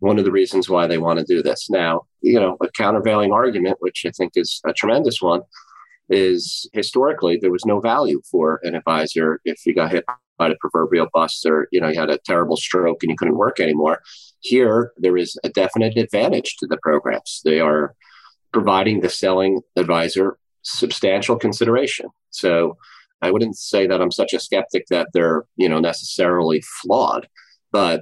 one 0.00 0.18
of 0.18 0.24
the 0.24 0.32
reasons 0.32 0.68
why 0.68 0.88
they 0.88 0.98
want 0.98 1.20
to 1.20 1.24
do 1.24 1.44
this. 1.44 1.70
Now 1.70 2.06
you 2.22 2.38
know 2.40 2.56
a 2.62 2.68
countervailing 2.70 3.32
argument 3.32 3.76
which 3.80 4.04
i 4.06 4.10
think 4.10 4.32
is 4.36 4.60
a 4.66 4.72
tremendous 4.72 5.20
one 5.20 5.42
is 6.08 6.68
historically 6.72 7.36
there 7.36 7.50
was 7.50 7.66
no 7.66 7.80
value 7.80 8.20
for 8.30 8.60
an 8.62 8.74
advisor 8.74 9.40
if 9.44 9.66
you 9.66 9.74
got 9.74 9.90
hit 9.90 10.04
by 10.42 10.48
the 10.48 10.60
proverbial 10.60 11.08
bus 11.12 11.44
or 11.46 11.68
you 11.72 11.80
know 11.80 11.88
you 11.88 11.98
had 11.98 12.10
a 12.10 12.18
terrible 12.30 12.56
stroke 12.56 13.02
and 13.02 13.10
you 13.10 13.16
couldn't 13.16 13.42
work 13.46 13.60
anymore. 13.60 14.02
Here 14.40 14.92
there 14.96 15.16
is 15.16 15.30
a 15.44 15.48
definite 15.48 15.96
advantage 15.96 16.56
to 16.58 16.66
the 16.66 16.78
programs. 16.86 17.40
They 17.44 17.60
are 17.60 17.94
providing 18.52 19.00
the 19.00 19.08
selling 19.08 19.60
advisor 19.76 20.38
substantial 20.62 21.36
consideration. 21.36 22.06
So 22.30 22.76
i 23.24 23.30
wouldn't 23.30 23.56
say 23.56 23.86
that 23.86 24.02
i'm 24.02 24.10
such 24.10 24.32
a 24.34 24.40
skeptic 24.40 24.84
that 24.90 25.08
they're 25.14 25.44
you 25.62 25.68
know 25.68 25.80
necessarily 25.80 26.60
flawed 26.76 27.28
but 27.70 27.98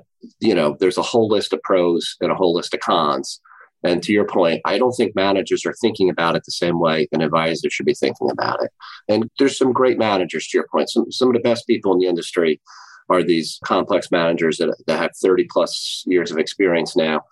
you 0.49 0.55
know 0.55 0.77
there's 0.81 0.99
a 0.99 1.09
whole 1.11 1.29
list 1.29 1.53
of 1.53 1.63
pros 1.63 2.17
and 2.23 2.33
a 2.33 2.39
whole 2.41 2.55
list 2.55 2.73
of 2.75 2.81
cons 2.81 3.41
And 3.83 4.03
to 4.03 4.13
your 4.13 4.27
point, 4.27 4.61
I 4.65 4.79
don't 4.79 4.93
think 4.93 5.15
managers 5.15 5.65
are 5.65 5.75
thinking 5.81 6.11
about 6.11 6.37
it 6.37 6.43
the 6.45 6.53
same 6.53 6.79
way 6.79 7.09
an 7.13 7.23
advisor 7.23 7.71
should 7.71 7.87
be 7.87 7.95
thinking 7.95 8.31
about 8.31 8.63
it. 8.63 8.71
And 9.09 9.31
there's 9.39 9.57
some 9.57 9.73
great 9.73 9.99
managers, 9.99 10.47
to 10.49 10.59
your 10.59 10.67
point. 10.71 10.91
Some, 10.91 11.11
some 11.11 11.29
of 11.29 11.35
the 11.35 11.41
best 11.41 11.67
people 11.67 11.93
in 11.93 11.99
the 11.99 12.07
industry 12.07 12.61
are 13.09 13.23
these 13.23 13.59
complex 13.65 14.11
managers 14.11 14.59
that, 14.59 14.75
that 14.87 14.99
have 14.99 15.11
30 15.21 15.47
plus 15.51 16.05
years 16.07 16.31
of 16.31 16.39
experience 16.39 16.97
now. 16.97 17.23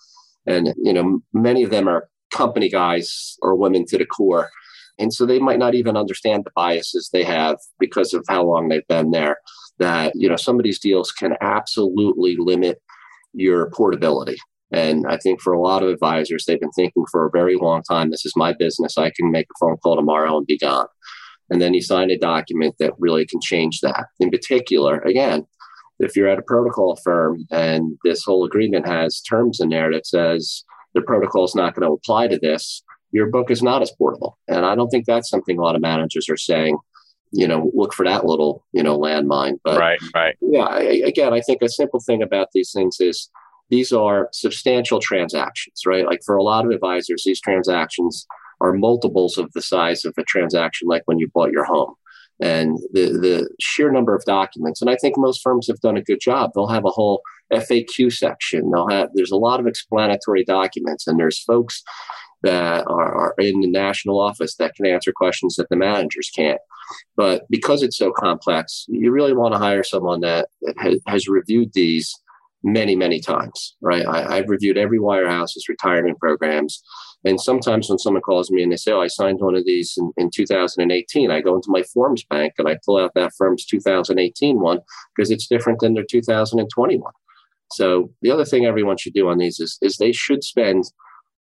And, 0.46 0.74
you 0.82 0.92
know, 0.92 1.20
many 1.32 1.62
of 1.62 1.70
them 1.70 1.88
are 1.88 2.08
company 2.32 2.68
guys 2.68 3.36
or 3.42 3.54
women 3.54 3.84
to 3.86 3.98
the 3.98 4.06
core. 4.06 4.50
And 4.98 5.12
so 5.12 5.24
they 5.24 5.38
might 5.38 5.58
not 5.58 5.74
even 5.74 5.96
understand 5.96 6.44
the 6.44 6.50
biases 6.56 7.10
they 7.12 7.22
have 7.24 7.58
because 7.78 8.14
of 8.14 8.24
how 8.28 8.44
long 8.44 8.68
they've 8.68 8.86
been 8.88 9.12
there. 9.12 9.36
That, 9.78 10.12
you 10.16 10.28
know, 10.28 10.36
some 10.36 10.58
of 10.58 10.64
these 10.64 10.80
deals 10.80 11.12
can 11.12 11.34
absolutely 11.40 12.36
limit 12.36 12.82
your 13.32 13.70
portability. 13.70 14.36
And 14.70 15.06
I 15.08 15.16
think 15.16 15.40
for 15.40 15.52
a 15.52 15.60
lot 15.60 15.82
of 15.82 15.88
advisors, 15.88 16.44
they've 16.44 16.60
been 16.60 16.70
thinking 16.72 17.04
for 17.10 17.26
a 17.26 17.30
very 17.30 17.56
long 17.56 17.82
time 17.82 18.10
this 18.10 18.26
is 18.26 18.34
my 18.36 18.52
business. 18.52 18.98
I 18.98 19.10
can 19.10 19.30
make 19.30 19.46
a 19.46 19.58
phone 19.58 19.76
call 19.78 19.96
tomorrow 19.96 20.36
and 20.36 20.46
be 20.46 20.58
gone. 20.58 20.86
And 21.50 21.62
then 21.62 21.72
you 21.72 21.80
sign 21.80 22.10
a 22.10 22.18
document 22.18 22.74
that 22.78 22.92
really 22.98 23.26
can 23.26 23.40
change 23.40 23.80
that. 23.80 24.06
In 24.20 24.30
particular, 24.30 24.98
again, 25.00 25.46
if 25.98 26.14
you're 26.14 26.28
at 26.28 26.38
a 26.38 26.42
protocol 26.42 26.96
firm 27.02 27.46
and 27.50 27.98
this 28.04 28.22
whole 28.24 28.44
agreement 28.44 28.86
has 28.86 29.20
terms 29.20 29.58
in 29.60 29.70
there 29.70 29.90
that 29.92 30.06
says 30.06 30.64
the 30.94 31.00
protocol 31.00 31.44
is 31.44 31.54
not 31.54 31.74
going 31.74 31.88
to 31.88 31.94
apply 31.94 32.28
to 32.28 32.38
this, 32.38 32.82
your 33.10 33.30
book 33.30 33.50
is 33.50 33.62
not 33.62 33.82
as 33.82 33.90
portable. 33.96 34.38
And 34.48 34.66
I 34.66 34.74
don't 34.74 34.90
think 34.90 35.06
that's 35.06 35.30
something 35.30 35.58
a 35.58 35.62
lot 35.62 35.74
of 35.74 35.80
managers 35.80 36.28
are 36.28 36.36
saying. 36.36 36.78
You 37.30 37.46
know, 37.46 37.70
look 37.74 37.92
for 37.92 38.06
that 38.06 38.24
little, 38.24 38.64
you 38.72 38.82
know, 38.82 38.98
landmine. 38.98 39.58
But 39.62 39.78
right, 39.78 40.00
right. 40.14 40.36
Yeah, 40.40 40.64
I, 40.64 41.02
again, 41.04 41.34
I 41.34 41.40
think 41.40 41.60
a 41.60 41.68
simple 41.68 42.00
thing 42.00 42.22
about 42.22 42.48
these 42.54 42.72
things 42.72 43.00
is 43.00 43.28
these 43.70 43.92
are 43.92 44.28
substantial 44.32 45.00
transactions, 45.00 45.82
right? 45.86 46.06
Like 46.06 46.20
for 46.24 46.36
a 46.36 46.42
lot 46.42 46.64
of 46.64 46.70
advisors, 46.70 47.22
these 47.24 47.40
transactions 47.40 48.26
are 48.60 48.72
multiples 48.72 49.38
of 49.38 49.52
the 49.52 49.62
size 49.62 50.04
of 50.04 50.14
a 50.18 50.24
transaction, 50.24 50.88
like 50.88 51.02
when 51.06 51.18
you 51.18 51.28
bought 51.32 51.52
your 51.52 51.64
home. 51.64 51.94
And 52.40 52.78
the, 52.92 53.06
the 53.10 53.50
sheer 53.60 53.90
number 53.90 54.14
of 54.14 54.24
documents, 54.24 54.80
and 54.80 54.88
I 54.88 54.96
think 54.96 55.16
most 55.18 55.42
firms 55.42 55.66
have 55.66 55.80
done 55.80 55.96
a 55.96 56.02
good 56.02 56.20
job. 56.20 56.52
They'll 56.54 56.68
have 56.68 56.84
a 56.84 56.90
whole 56.90 57.22
FAQ 57.52 58.12
section. 58.12 58.70
They'll 58.70 58.88
have 58.88 59.10
there's 59.14 59.32
a 59.32 59.36
lot 59.36 59.58
of 59.58 59.66
explanatory 59.66 60.44
documents, 60.44 61.08
and 61.08 61.18
there's 61.18 61.42
folks 61.42 61.82
that 62.42 62.86
are, 62.86 63.12
are 63.12 63.34
in 63.38 63.60
the 63.60 63.66
national 63.66 64.20
office 64.20 64.54
that 64.56 64.76
can 64.76 64.86
answer 64.86 65.12
questions 65.12 65.56
that 65.56 65.68
the 65.68 65.76
managers 65.76 66.30
can't. 66.34 66.60
But 67.16 67.42
because 67.50 67.82
it's 67.82 67.98
so 67.98 68.12
complex, 68.12 68.86
you 68.88 69.10
really 69.10 69.34
want 69.34 69.54
to 69.54 69.58
hire 69.58 69.82
someone 69.82 70.20
that, 70.20 70.48
has 71.06 71.28
reviewed 71.28 71.72
these 71.72 72.14
many, 72.62 72.96
many 72.96 73.20
times, 73.20 73.76
right? 73.80 74.06
I, 74.06 74.36
have 74.36 74.48
reviewed 74.48 74.76
every 74.76 74.98
wirehouse's 74.98 75.66
retirement 75.68 76.18
programs. 76.18 76.82
And 77.24 77.40
sometimes 77.40 77.88
when 77.88 77.98
someone 77.98 78.22
calls 78.22 78.50
me 78.50 78.62
and 78.62 78.72
they 78.72 78.76
say, 78.76 78.92
Oh, 78.92 79.00
I 79.00 79.06
signed 79.06 79.38
one 79.40 79.54
of 79.54 79.64
these 79.64 79.94
in, 79.96 80.12
in 80.16 80.30
2018, 80.34 81.30
I 81.30 81.40
go 81.40 81.54
into 81.54 81.70
my 81.70 81.82
forms 81.94 82.24
bank 82.24 82.54
and 82.58 82.68
I 82.68 82.78
pull 82.84 82.98
out 82.98 83.12
that 83.14 83.32
firm's 83.36 83.64
2018 83.66 84.60
one 84.60 84.80
because 85.14 85.30
it's 85.30 85.46
different 85.46 85.80
than 85.80 85.94
their 85.94 86.04
2021. 86.08 87.12
So 87.72 88.10
the 88.22 88.30
other 88.30 88.44
thing 88.44 88.64
everyone 88.64 88.96
should 88.96 89.14
do 89.14 89.28
on 89.28 89.38
these 89.38 89.60
is, 89.60 89.78
is 89.82 89.96
they 89.96 90.12
should 90.12 90.42
spend 90.42 90.84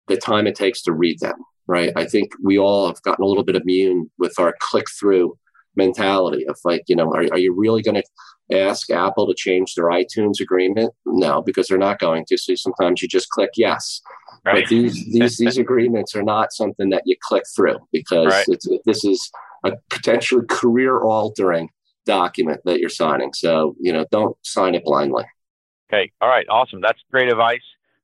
the 0.08 0.16
time 0.16 0.46
it 0.46 0.54
takes 0.54 0.82
to 0.82 0.92
read 0.92 1.20
them, 1.20 1.36
right? 1.66 1.92
I 1.96 2.06
think 2.06 2.32
we 2.42 2.58
all 2.58 2.86
have 2.86 3.02
gotten 3.02 3.24
a 3.24 3.28
little 3.28 3.44
bit 3.44 3.56
immune 3.56 4.10
with 4.18 4.38
our 4.38 4.54
click 4.60 4.86
through 4.98 5.36
mentality 5.76 6.46
of 6.46 6.58
like, 6.64 6.84
you 6.86 6.96
know, 6.96 7.12
are, 7.12 7.24
are 7.32 7.38
you 7.38 7.54
really 7.54 7.82
going 7.82 7.96
to 7.96 8.04
ask 8.50 8.90
Apple 8.90 9.26
to 9.26 9.34
change 9.34 9.74
their 9.74 9.86
iTunes 9.86 10.40
agreement? 10.40 10.92
No, 11.06 11.42
because 11.42 11.68
they're 11.68 11.78
not 11.78 11.98
going 11.98 12.24
to. 12.26 12.38
So 12.38 12.54
sometimes 12.54 13.02
you 13.02 13.08
just 13.08 13.30
click 13.30 13.50
yes. 13.56 14.00
Right. 14.44 14.62
But 14.62 14.68
these 14.68 14.94
these 15.12 15.38
these 15.38 15.58
agreements 15.66 16.14
are 16.14 16.22
not 16.22 16.52
something 16.52 16.90
that 16.90 17.02
you 17.06 17.16
click 17.22 17.44
through 17.54 17.78
because 17.92 18.26
right. 18.26 18.46
this 18.84 19.04
is 19.04 19.30
a 19.64 19.72
potentially 19.90 20.44
career 20.48 21.00
altering 21.00 21.70
document 22.04 22.60
that 22.64 22.80
you're 22.80 22.90
signing. 22.90 23.32
So 23.32 23.76
you 23.80 23.92
know, 23.92 24.04
don't 24.10 24.36
sign 24.42 24.74
it 24.74 24.84
blindly. 24.84 25.24
Okay. 25.92 26.12
All 26.20 26.28
right. 26.28 26.46
Awesome. 26.48 26.80
That's 26.80 27.00
great 27.10 27.28
advice. 27.28 27.62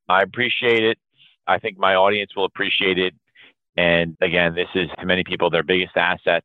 I 0.08 0.22
appreciate 0.22 0.84
it. 0.84 0.98
I 1.46 1.58
think 1.58 1.78
my 1.78 1.94
audience 1.94 2.32
will 2.36 2.44
appreciate 2.44 2.98
it. 2.98 3.14
And 3.76 4.16
again, 4.20 4.54
this 4.54 4.68
is 4.74 4.88
to 4.98 5.06
many 5.06 5.24
people 5.24 5.50
their 5.50 5.62
biggest 5.62 5.96
asset 5.96 6.44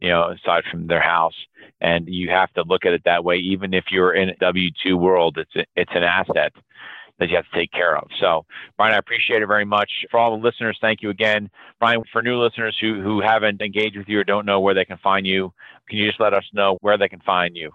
you 0.00 0.08
know, 0.08 0.30
aside 0.30 0.64
from 0.70 0.86
their 0.86 1.00
house. 1.00 1.34
And 1.80 2.08
you 2.08 2.30
have 2.30 2.52
to 2.54 2.64
look 2.66 2.84
at 2.86 2.92
it 2.92 3.02
that 3.04 3.24
way. 3.24 3.36
Even 3.36 3.74
if 3.74 3.86
you're 3.90 4.14
in 4.14 4.30
a 4.30 4.36
W 4.36 4.70
two 4.82 4.96
world, 4.96 5.38
it's 5.38 5.54
a, 5.56 5.64
it's 5.74 5.92
an 5.94 6.02
asset 6.02 6.52
that 7.18 7.30
you 7.30 7.36
have 7.36 7.48
to 7.50 7.58
take 7.58 7.72
care 7.72 7.96
of. 7.96 8.08
So, 8.20 8.44
Brian, 8.76 8.94
I 8.94 8.98
appreciate 8.98 9.42
it 9.42 9.46
very 9.46 9.64
much. 9.64 9.90
For 10.10 10.20
all 10.20 10.36
the 10.36 10.44
listeners, 10.44 10.76
thank 10.80 11.00
you 11.00 11.08
again. 11.08 11.48
Brian, 11.80 12.02
for 12.12 12.22
new 12.22 12.38
listeners 12.38 12.76
who, 12.78 13.00
who 13.00 13.22
haven't 13.22 13.62
engaged 13.62 13.96
with 13.96 14.08
you 14.08 14.20
or 14.20 14.24
don't 14.24 14.44
know 14.44 14.60
where 14.60 14.74
they 14.74 14.84
can 14.84 14.98
find 14.98 15.26
you, 15.26 15.52
can 15.88 15.98
you 15.98 16.06
just 16.06 16.20
let 16.20 16.34
us 16.34 16.44
know 16.52 16.76
where 16.82 16.98
they 16.98 17.08
can 17.08 17.20
find 17.20 17.56
you? 17.56 17.70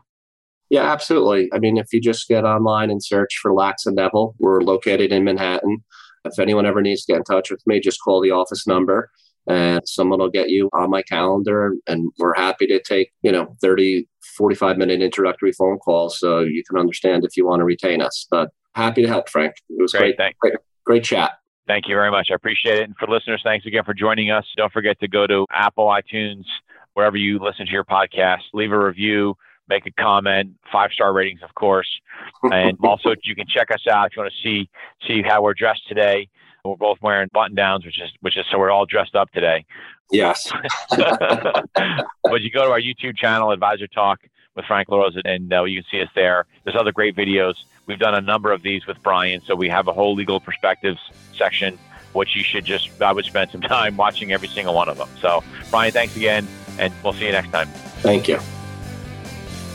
Yeah, 0.69 0.91
absolutely. 0.91 1.49
I 1.53 1.59
mean, 1.59 1.77
if 1.77 1.91
you 1.91 1.99
just 1.99 2.27
get 2.27 2.45
online 2.45 2.91
and 2.91 3.03
search 3.03 3.39
for 3.41 3.51
Lax 3.51 3.85
and 3.85 3.95
Neville, 3.95 4.35
we're 4.39 4.61
located 4.61 5.11
in 5.11 5.23
Manhattan. 5.23 5.83
If 6.23 6.37
anyone 6.37 6.67
ever 6.67 6.81
needs 6.81 7.03
to 7.05 7.13
get 7.13 7.17
in 7.17 7.23
touch 7.23 7.49
with 7.49 7.61
me, 7.65 7.79
just 7.79 7.99
call 8.01 8.21
the 8.21 8.31
office 8.31 8.67
number 8.67 9.09
and 9.47 9.81
someone 9.87 10.19
will 10.19 10.29
get 10.29 10.49
you 10.49 10.69
on 10.73 10.89
my 10.89 11.01
calendar 11.01 11.73
and 11.87 12.11
we're 12.19 12.35
happy 12.35 12.67
to 12.67 12.81
take 12.81 13.11
you 13.21 13.31
know 13.31 13.55
30 13.61 14.07
45 14.37 14.77
minute 14.77 15.01
introductory 15.01 15.51
phone 15.51 15.77
calls 15.79 16.19
so 16.19 16.39
you 16.39 16.63
can 16.69 16.79
understand 16.79 17.25
if 17.25 17.35
you 17.35 17.45
want 17.45 17.59
to 17.59 17.65
retain 17.65 18.01
us 18.01 18.27
but 18.29 18.49
happy 18.75 19.01
to 19.01 19.07
help 19.07 19.29
frank. 19.29 19.53
It 19.69 19.81
was 19.81 19.93
great 19.93 20.17
great, 20.17 20.37
great, 20.39 20.53
great 20.85 21.03
chat. 21.03 21.31
Thank 21.67 21.87
you 21.87 21.95
very 21.95 22.11
much 22.11 22.27
i 22.31 22.35
appreciate 22.35 22.79
it 22.79 22.83
and 22.83 22.95
for 22.97 23.07
listeners 23.07 23.41
thanks 23.43 23.65
again 23.65 23.83
for 23.83 23.93
joining 23.93 24.31
us. 24.31 24.45
Don't 24.57 24.71
forget 24.71 24.99
to 24.99 25.07
go 25.07 25.27
to 25.27 25.45
apple 25.51 25.87
itunes 25.87 26.45
wherever 26.93 27.17
you 27.17 27.39
listen 27.39 27.65
to 27.65 27.71
your 27.71 27.85
podcast 27.85 28.41
leave 28.53 28.71
a 28.71 28.79
review 28.79 29.35
make 29.69 29.85
a 29.85 29.91
comment 29.91 30.51
five 30.71 30.91
star 30.91 31.13
ratings 31.13 31.41
of 31.43 31.53
course 31.55 31.87
and 32.43 32.77
also 32.83 33.15
you 33.23 33.35
can 33.35 33.45
check 33.47 33.71
us 33.71 33.87
out 33.89 34.07
if 34.07 34.15
you 34.15 34.21
want 34.21 34.33
to 34.33 34.49
see 34.49 34.69
see 35.07 35.21
how 35.21 35.41
we're 35.41 35.53
dressed 35.53 35.87
today 35.87 36.27
we're 36.63 36.75
both 36.75 37.01
wearing 37.01 37.29
button 37.33 37.55
downs, 37.55 37.85
which 37.85 37.99
is 37.99 38.11
which 38.21 38.37
is 38.37 38.45
so 38.51 38.57
we're 38.57 38.71
all 38.71 38.85
dressed 38.85 39.15
up 39.15 39.31
today. 39.31 39.65
Yes. 40.11 40.51
but 40.89 42.41
you 42.41 42.51
go 42.51 42.65
to 42.65 42.71
our 42.71 42.81
YouTube 42.81 43.17
channel, 43.17 43.51
Advisor 43.51 43.87
Talk 43.87 44.19
with 44.55 44.65
Frank 44.65 44.89
LaRosa, 44.89 45.21
and 45.23 45.51
uh, 45.53 45.63
you 45.63 45.81
can 45.81 45.89
see 45.89 46.01
us 46.01 46.09
there. 46.13 46.45
There's 46.63 46.75
other 46.75 46.91
great 46.91 47.15
videos. 47.15 47.55
We've 47.85 47.99
done 47.99 48.15
a 48.15 48.21
number 48.21 48.51
of 48.51 48.61
these 48.61 48.85
with 48.85 49.01
Brian, 49.01 49.41
so 49.41 49.55
we 49.55 49.69
have 49.69 49.87
a 49.87 49.93
whole 49.93 50.13
legal 50.13 50.39
perspectives 50.39 50.99
section, 51.35 51.79
which 52.13 52.35
you 52.35 52.43
should 52.43 52.65
just 52.65 53.01
I 53.01 53.13
would 53.13 53.25
spend 53.25 53.51
some 53.51 53.61
time 53.77 53.97
watching 53.97 54.33
every 54.33 54.49
single 54.49 54.73
one 54.73 54.89
of 54.89 54.97
them. 54.97 55.09
So, 55.21 55.43
Brian, 55.69 55.91
thanks 55.91 56.15
again, 56.15 56.47
and 56.77 56.93
we'll 57.03 57.13
see 57.13 57.25
you 57.25 57.31
next 57.31 57.51
time. 57.51 57.67
Thank 58.01 58.27
you. 58.27 58.39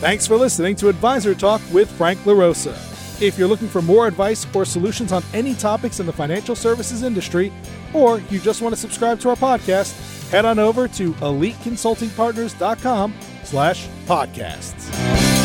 Thanks 0.00 0.26
for 0.26 0.36
listening 0.36 0.76
to 0.76 0.90
Advisor 0.90 1.34
Talk 1.34 1.62
with 1.72 1.90
Frank 1.92 2.18
LaRosa. 2.20 2.95
If 3.18 3.38
you're 3.38 3.48
looking 3.48 3.68
for 3.68 3.80
more 3.80 4.06
advice 4.06 4.46
or 4.54 4.66
solutions 4.66 5.10
on 5.10 5.22
any 5.32 5.54
topics 5.54 6.00
in 6.00 6.06
the 6.06 6.12
financial 6.12 6.54
services 6.54 7.02
industry, 7.02 7.50
or 7.94 8.18
you 8.30 8.38
just 8.38 8.60
want 8.60 8.74
to 8.74 8.80
subscribe 8.80 9.18
to 9.20 9.30
our 9.30 9.36
podcast, 9.36 10.30
head 10.30 10.44
on 10.44 10.58
over 10.58 10.86
to 10.88 11.14
eliteconsultingpartners.com 11.14 13.14
slash 13.44 13.88
podcasts. 14.06 15.35